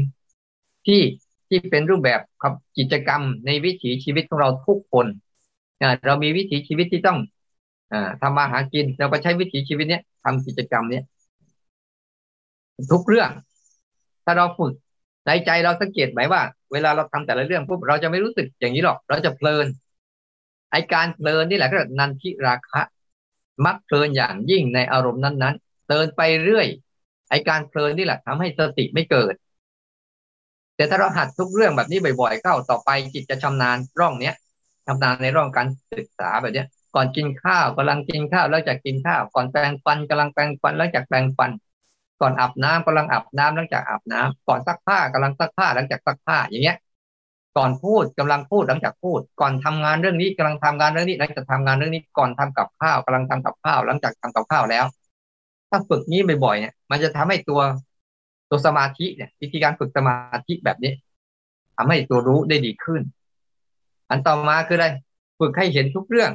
[0.86, 1.02] ที่
[1.48, 5.08] ที่เป็นรูปแบบครับกิจกรรมในวิถีชีวิตของเราทุกคน
[6.06, 7.18] เรามีวิถีชีวิตที่ต้อง
[8.22, 11.04] ทำมาหากินเราก็ใช้วิถีชีวิตเนี้ยทำกิจกรรมเนี้ย
[12.92, 13.30] ทุกเรื่อง
[14.26, 14.74] ถ้าเราฝึก
[15.26, 19.66] ในใจเราสังเกตไหมว่า เวลาเราทำแต่ละเรื่องปุ๊บเราจะไม่รู้สึกอย่างนี้หรอก เราจะเพลิน
[20.72, 22.82] ไอการเพลินนี่แหละก็นันทิราคะ
[23.66, 26.68] มักเพลินอย่างยิ่งในอารมณ์นั้นๆเพลินไปเรื่อย
[27.30, 29.34] ไอการเพลินนี่แหละทำให้สติไม่เกิด
[30.76, 34.36] แต่ถ้าเราหัดทุกเรื่องแบบนี้บ่อยๆเข้าต่อไปจิตจะชำนาญร่องเนี้ย
[34.86, 35.68] ชำนาญในร่องการ
[35.98, 41.52] ศึกษาแบบเนี้ย ก่อนกินข้าวกำลังกินข้าวแล้วจากกินข้าว ก่อนแปรงฟันกำลังแปรงฟันแล้วจากแปรงฟัน
[42.22, 46.78] ก่อนอาบน้ำกำลังอาบน้ำหลังจากอาบน้ำก่อนซักผ้ากำลังซักผ้าหลังจากซักผ้าอย่างเงี้ย
[47.58, 54.86] ก่อนพูดกำลังพูดหลังจากพูด ก่อนทำงานเรื่องนี้กำลังทำงานเรื่องนี้หลังจากทำงานเรื่องนี้ก่อนทำกับข้าวกำลังทำกับข้าวหลังจากทำกับข้าวแล้ว
[55.70, 57.62] ถ้าฝึกนี้บ่อยๆเนี่ย มันจะทำให้ตัว
[58.50, 60.16] ตัวสมาธิเนี่ยวิธีการฝึกสมา
[60.48, 60.92] ธิแบบนี้
[61.78, 63.02] ทำให้ตัวรู้ได้ดีขึ้น
[64.10, 64.88] อันต่อมาคืออะไร
[65.40, 66.32] ฝึกให้เห็นทุกเรื่อง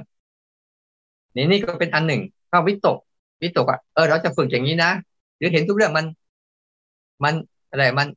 [1.35, 2.99] นี่นี่ก็เป็นอันหนึ่งเข้าวิตก
[3.43, 4.91] วิตกอะเออเราจะฝึกอย่างนี้นะ
[5.39, 6.07] หรือเห็นทุกเรื่องมัน
[7.25, 7.35] มัน
[7.71, 8.09] อะไรมัน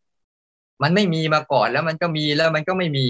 [0.83, 3.05] มันไม่มีมาก่อนแล้วมันก็มีแล้วมันก็ไม่มี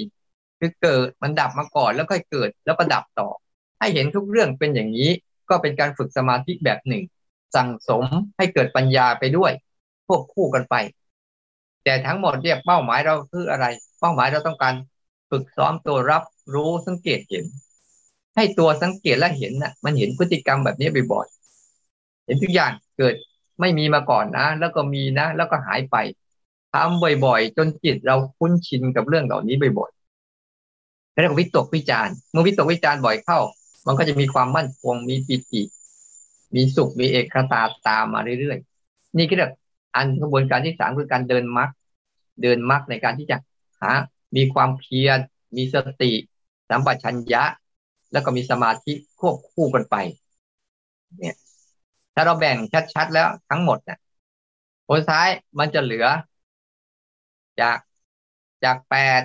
[0.59, 3.29] คือเกิดมันดับมาก่อนแล้วค่อยเกิดแล้วก็ดับต่อ
[3.79, 5.09] ให้เห็นทุกเรื่องเป็นอย่างนี้
[5.49, 7.03] ก็เป็นการฝึกสมาธิแบบหนึ่ง
[7.55, 8.03] สั่งสม
[8.37, 9.51] ให้เกิดปัญญาไปด้วย
[10.07, 10.75] ควบคู่กันไป
[11.83, 13.65] แต่ทั้งหมดเรียกเป้าหมายเราคืออะไร
[13.99, 14.73] เป้าหมายเราต้องการ
[15.29, 17.45] ฝึกซ้อมตัวรับรู้สังเกตเห็น
[18.35, 23.15] ให้ตัวสังเกตและเห็นนะ่ะ มันเห็นพฤติกรรมแบบนี้บ่อยๆเห็นทุกอย่างเกิด
[23.59, 25.95] ไม่มีมาก่อนนะ แล้วก็มีนะ แล้วก็หายไป
[26.73, 33.39] ทำบ่อยๆ จนจิตเราคุ้นชินกับเรื่องเหล่านี้บ่อยๆแล้วก็วิตกวิจารเมื่อวิตกวิจารบ่อยเข้า
[33.87, 35.61] มันก็จะมีความมั่นคงมีปิติ
[36.55, 39.51] มีสุขมีเอกตาตามมาเรื่อยๆ นี่ก็เรียก
[39.95, 41.69] อันกระบวนการที่สามคือการเดินมรรค
[42.41, 43.37] เดินมรรคในการที่จะ
[43.81, 43.91] หา
[44.35, 45.17] มีความเพียร
[45.55, 46.11] มีสติ
[46.69, 47.43] สัมปชัญญะ
[48.13, 49.95] แล้วก็มีสมาธิควบคู่กันไป
[51.19, 51.35] เนี่ย
[52.13, 52.57] ถ้าเราแบ่ง
[52.93, 53.97] ชัดๆแล้วทั้งหมดเนี่ย
[54.87, 55.27] ผลท้าย
[55.59, 56.05] มันจะเหลือ
[57.59, 57.77] จาก
[58.63, 59.21] จากแปด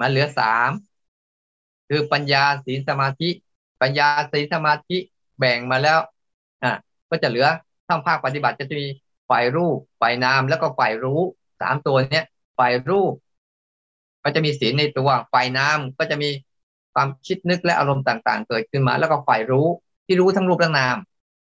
[0.00, 0.70] มันเหลือสาม
[1.88, 3.28] คือปัญญาศีลสมาธิ
[3.80, 4.96] ปัญญาศีลสมาธิ
[5.38, 5.98] แบ่งมาแล้ว
[6.62, 6.70] อะ
[7.10, 7.46] ก็จะเหลือ
[7.88, 8.86] ทั้งภาคปฏิบัติจะมี
[9.30, 11.20] ฝ่ายรูปฝ่ายนามแล้วก็ฝ่ายรู้
[11.60, 12.24] สามตัวเนี้ย
[12.58, 13.12] ฝ่ายรูป
[14.24, 16.30] ก็จะมีศีลในตัวฝ่ายนามก็จะมี
[16.94, 19.66] ความคิดนึกและอารมณ์ต่างๆ เกิดขึ้นมา แล้วก็ฝ่ายรู้
[20.06, 20.96] ที่รู้ทั้งรูปทั้งนาม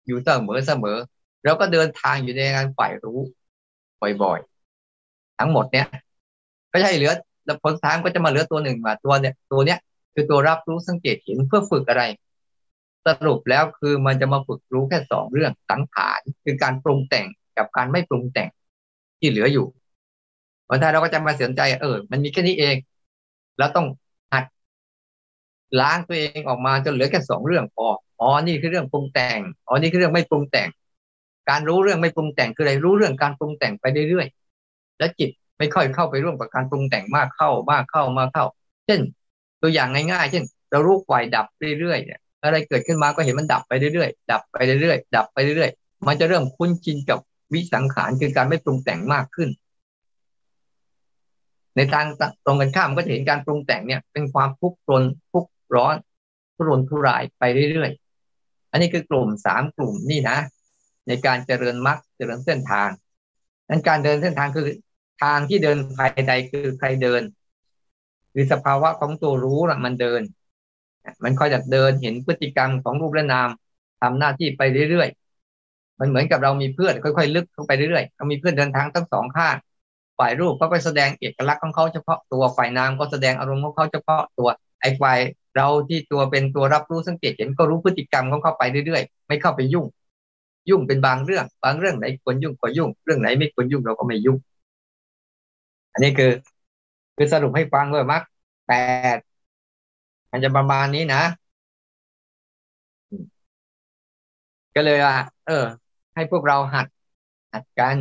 [0.08, 0.98] อยู่เสมอเสมอ
[1.44, 3.20] แล้วก็เดินทางอยู่ในงานฝ่ายรู้
[4.24, 5.88] บ่อยๆ ทั้งหมดเนี้ย
[6.72, 7.12] ก็ใช่เหลือ
[7.46, 9.80] แล้วผลทางก็จะมาเหลือตัวหนึ่งมาตัวเนี้ยตัวเนี้ย
[10.14, 12.04] คือตัวรับรู้สังเกตเห็นเพื่อฝึกอะไร
[13.06, 18.50] สรุปแล้วคือมันจะมาฝึกรู้แค่สองเรื่องสังขารคือการปรุงแต่งกับการไม่ปรุงแต่ง
[19.20, 19.66] ที่เหลืออยู่
[20.68, 22.76] พอถ้ายเราก็จะมาสนใจเออ มันมีแค่นี้เอง
[23.58, 23.86] แล้วต้อง
[25.80, 27.88] ล้างตัวเองออกมาจนเหลือแค่สองเรื่องพอ
[28.22, 30.70] อ๋อนี่คือเรื่องปรุงแต่งอ๋อนี่คือเรื่องไม่ปรุงแต่ง
[31.50, 38.46] การรู้เรื่องไม่ปรุงแต่งคืออะไรรู้เรื่องการปรุงแต่งไปเรื่อยๆและจิตไม่ค่อยเข้าไปร่วมกับการปรุงแต่งมากเข้ามากเข้ามาเข้า
[38.86, 39.00] เช่น
[39.62, 41.46] ตัวอย่างง่ายๆ เช่น เรารู้ไฟดับ
[41.80, 47.20] เรื่อยๆเนี่ยอะไรเกิดขึ้นมาก็เห็นมันดับไปเรื่อยๆดับไปเรื่อยๆดับไปเรื่อยๆมันจะเริ่มคุ้นชินกับ
[47.54, 49.50] วิสังขารคือการไม่ปรุงแต่งมากขึ้น
[51.76, 52.06] ในทาง
[52.46, 55.96] ตรงกันข้ามก็จะเห็นการปรุงแต่งเนี่ย เป็นความทุกข์ทนทุกข์ ร้อน
[56.56, 60.38] ทุรนทุรายไปเรื่อยๆ อันนี้คือกลุ่มสามกลุ่มนี่นะ
[61.08, 62.90] ในการเจริญมรรคเจริญเส้นทาง
[63.70, 64.68] นั้นการเดินเส้นทางคือ
[65.24, 67.22] ทางที่เดินภายใดคือใครเดิน
[68.34, 70.22] คือสภาวะของตัวรู้นะมันเดิน
[71.24, 73.50] มันคอยจะเดินเห็นพฤติกรรมของรูปและนาม
[74.02, 79.56] ทำหน้าที่ไปเรื่อยๆ มันเหมือนกับเรามีเพื่อนค่อยๆ ลึกเข้าไปเรื่อยๆเรามีเพื่อนเดินทางทั้งสองข้าง
[80.20, 84.50] ฝ่ายรูปก็ไปแสดงเอกลักษณ์ของเขาเฉพาะตัวฝ่ายนามก็แสดงอารมณ์ของเขาเฉพาะตัว
[84.82, 85.20] ไอ้ฝ่าย
[85.58, 89.86] เราที่ตัวเป็นตัวรับรู้สังเกตเห็นก็รู้พฤติกรรมของเขาไปเรื่อยๆ ไม่เข้าไปยุ่ง
[90.70, 94.38] ยุ่งเป็นบางเรื่อง บางเรื่องไหนควรยุ่งก็ยุ่ง เรื่องไหนไม่ควรยุ่งเราก็ไม่ยุ่ง
[95.94, 96.32] อันนี้คือ
[97.16, 98.22] คือสรุปให้ฟังเลยมัก
[98.68, 98.72] แป
[99.16, 99.18] ด
[100.32, 101.22] มันจะประมาณนี้นะ
[104.76, 105.16] ก็เลยว่า
[105.46, 105.66] เออ
[106.16, 106.88] ให้พวกเราหัด
[107.54, 107.98] หัดกัน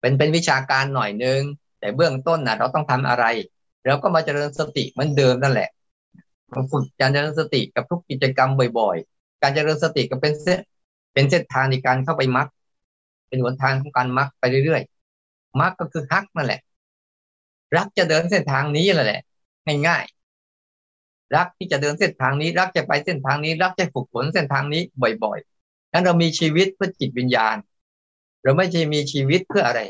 [0.00, 1.40] เป็นเป็นวิชาการหน่อยนึง
[1.78, 3.24] แต่เบื้องต้นนะเราต้องทำอะไร
[3.86, 5.68] เราก็มาเจริญสติเหมือนเดิมนั่นแหละ
[6.72, 10.58] ฝึกการเจริญสติกับทุกกิจกรรมบ่อย ๆ การเจริญสติก็เป็นเส้น
[11.12, 12.48] เป็นเส้นทางในการเข้าไปมัก
[13.28, 16.60] เป็นหนทางของการมักไปเรื่อยๆมรรคก็คือฮักนั่นแหละ
[17.76, 19.20] รักจะเดินเส้นทางนี้แหละ
[19.86, 24.82] ง่ายๆรักที่จะเดินเส้นทางนี้ รักจะไปเส้นทางนี้ รักจะฝึกฝนเส้นทางนี้
[25.24, 27.56] บ่อยๆนั้นเรามีชีวิตเพื่อจิตวิญญาณ
[28.42, 29.80] เราไม่ใช่มีชีวิตเพื่ออะไร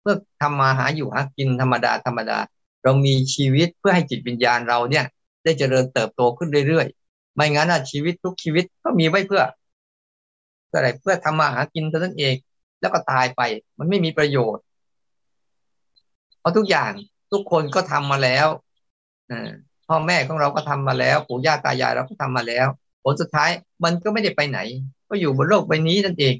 [0.00, 2.38] เพื่อทำมาหาอยู่หากินธรรมดาธรรมดา
[2.84, 5.04] เรามีชีวิตเพื่อให้จิตวิญญาณเราเนี่ย
[5.48, 9.42] ได้เจริญเติบโตขึ้นเรื่อยๆ ไม่งั้นชีวิตทุกชีวิตก็มีไว้เพื่อ
[10.72, 12.34] อะไรเพื่อทำมาหากินเท่านั้นเอง
[12.80, 13.40] แล้วก็ตายไป
[13.78, 14.64] มันไม่มีประโยชน์
[16.40, 16.92] เพราะทุกอย่าง
[17.32, 18.46] ทุกคนก็ทำมาแล้ว
[19.88, 22.66] พ่อแม่ของเราก็ทำมาแล้วปู่ย่าตายายเราก็ทำมาแล้ว
[23.02, 23.50] ผลสุดท้าย
[23.84, 24.58] มันก็ไม่ได้ไปไหน
[25.08, 26.34] ก็อยู่บนโลกใบนี้นั่นเอง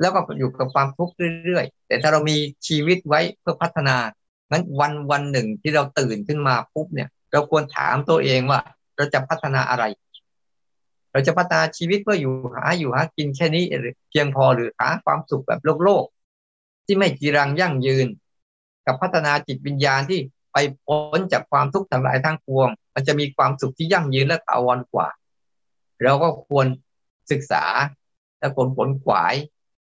[0.00, 1.14] แล้วก็อยู่กับความทุกข์
[1.44, 3.96] เรื่อยๆ แต่ถ้าเรามีชีวิตไว้เพื่อพัฒนา
[4.50, 8.60] งั้นวันวันหนึ่งที่เราตื่นขึ้นมาปุ๊บเนี่ย เราควรถามตัวเองว่า
[8.96, 9.84] เราจะพัฒนาอะไร
[11.12, 16.04] เราจะพัฒนาชีวิตเพื่ออยู่หาอยู่หากินแค่นี้หรือเพียงพอหรือหาความสุขแบบโลกโลก
[16.84, 18.06] ที่ไม่จีรังยั่งยืน
[18.86, 20.20] กับพัฒนาจิตวิญญาณที่
[20.52, 25.08] ไปพ้นจากความทุกข์ทั้งหลายทั้งปวง มันจะมีความสุขที่ยั่งยืนและถาวรกว่า
[26.02, 26.66] เราก็ควร
[27.30, 27.64] ศึกษา
[28.38, 29.34] และผลผลขวาย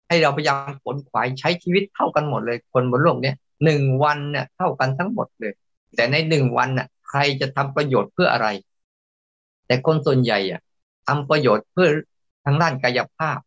[0.09, 5.53] ให้เราพยายามผลขวายใช้ชีวิตเท่ากันหมดเลยคนบนโลกเนี้ยหนึ่งวันเนี่ยเท่ากันทั้งหมดเลย
[5.97, 8.49] แต่ในหนึ่งวันน่ะ ใครจะทำประโยชน์เพื่ออะไร
[9.67, 10.61] แต่คนส่วนใหญ่อะ
[11.07, 11.89] ทำประโยชน์เพื่อ
[12.45, 13.39] ทางด้านกายภาพ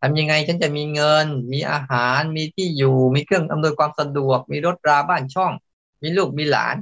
[0.00, 5.52] ทำยังไงฉันจะมีเงิน มีอาหาร มีที่อยู่ มีเครื่องอำนวยความสะดวก มีรถราบ้านช่อง
[6.02, 6.76] มีลูกมีหลาน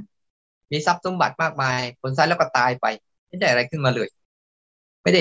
[0.71, 2.87] มีทรัพย์สมบัติมากมายผลท้ายแล้วก็ตายไป
[3.27, 4.09] ไม่ได้อะไรขึ้นมาเลย
[5.03, 5.21] ไม่ได้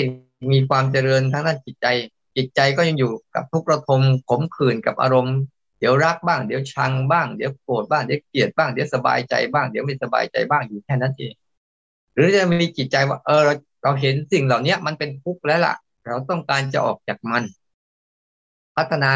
[0.51, 1.88] มีความเจริญทั้งด้านจิตใจ
[2.36, 5.38] จิตใจก็ยังอยู่กับทุกข์ระทมขมขื่นกับอารมณ์
[5.80, 11.34] เดี๋ยวรักบ้าง เดี๋ยวชังบ้าง เดี๋ยวโกรธบ้าง เดี๋ยวเกลียดบ้าง เดี๋ยวสบายใจบ้าง เดี๋ยวไม่สบายใจบ้างอยู่แค่นั้นเอง
[12.13, 13.53] หรือจะมีจิตใจว่า เออเรา
[13.84, 15.75] เราเห็นสิ่งเหล่านี้มันเป็นทุกข์แล้วล่ะ
[16.07, 17.43] เราต้องการจะออกจากมัน
[18.78, 19.13] พัฒนา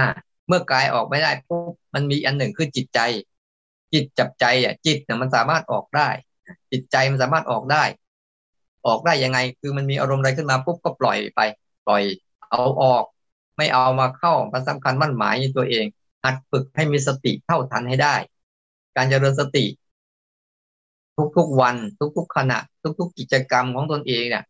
[0.47, 2.99] เมื่อกายออกไม่ได้ปุ๊บมันมีอันหนึ่งคือจิตใจ
[3.93, 6.09] จิตจับใจอะ จิตเนี่ยมันสามารถออกได้
[6.71, 7.83] จิตใจมันสามารถออกได้
[8.87, 11.41] ออกได้ยังไง คือมันมีอารมณ์อะไรขึ้นมาปุ๊บก็ปล่อยไป
[11.85, 12.03] ปล่อย
[12.49, 13.03] เอาออก
[13.57, 15.85] ไม่เอามาเข้ามันสำคัญมั่นหมายในตัวเอง
[16.23, 18.15] หัดฝึกให้มีสติเท่าทันให้ได้
[18.95, 19.65] การเจริญสติ
[21.37, 21.75] ทุกๆวัน
[22.17, 22.57] ทุกๆขณะ
[22.99, 24.43] ทุกๆกิจกรรมของตนเองเนี่ย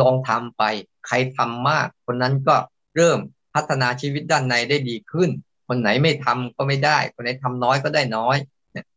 [0.00, 0.62] ลองทำไป
[1.06, 2.56] ใครทำมาก คนนั้นก็
[2.96, 3.18] เริ่ม
[3.54, 5.30] พัฒนาชีวิตด้านในได้ดีขึ้น
[5.68, 8.36] คนไหนไม่ทำก็ไม่ได้ คนไหนทำน้อยก็ได้น้อย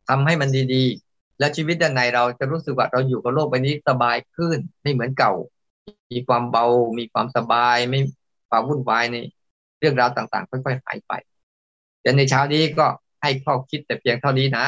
[0.09, 5.33] ทำให้มันดีๆ แล้วชีวิตด้านในเราจะรู้สึกว่าเราอยู่กับโลกใบนี้สบายขึ้น ไม่เหมือนเก่า
[6.11, 6.65] มีความเบา
[6.99, 7.99] มีความสบาย ไม่
[8.49, 9.17] ความวุ่นวายใน
[9.79, 11.13] เรื่องราวต่างๆ ค่อยๆหายไป
[12.01, 12.87] แต่ในเช้านี้ก็
[13.21, 14.65] ให้ข้อคิดแต่เพียงเท่านี้นะ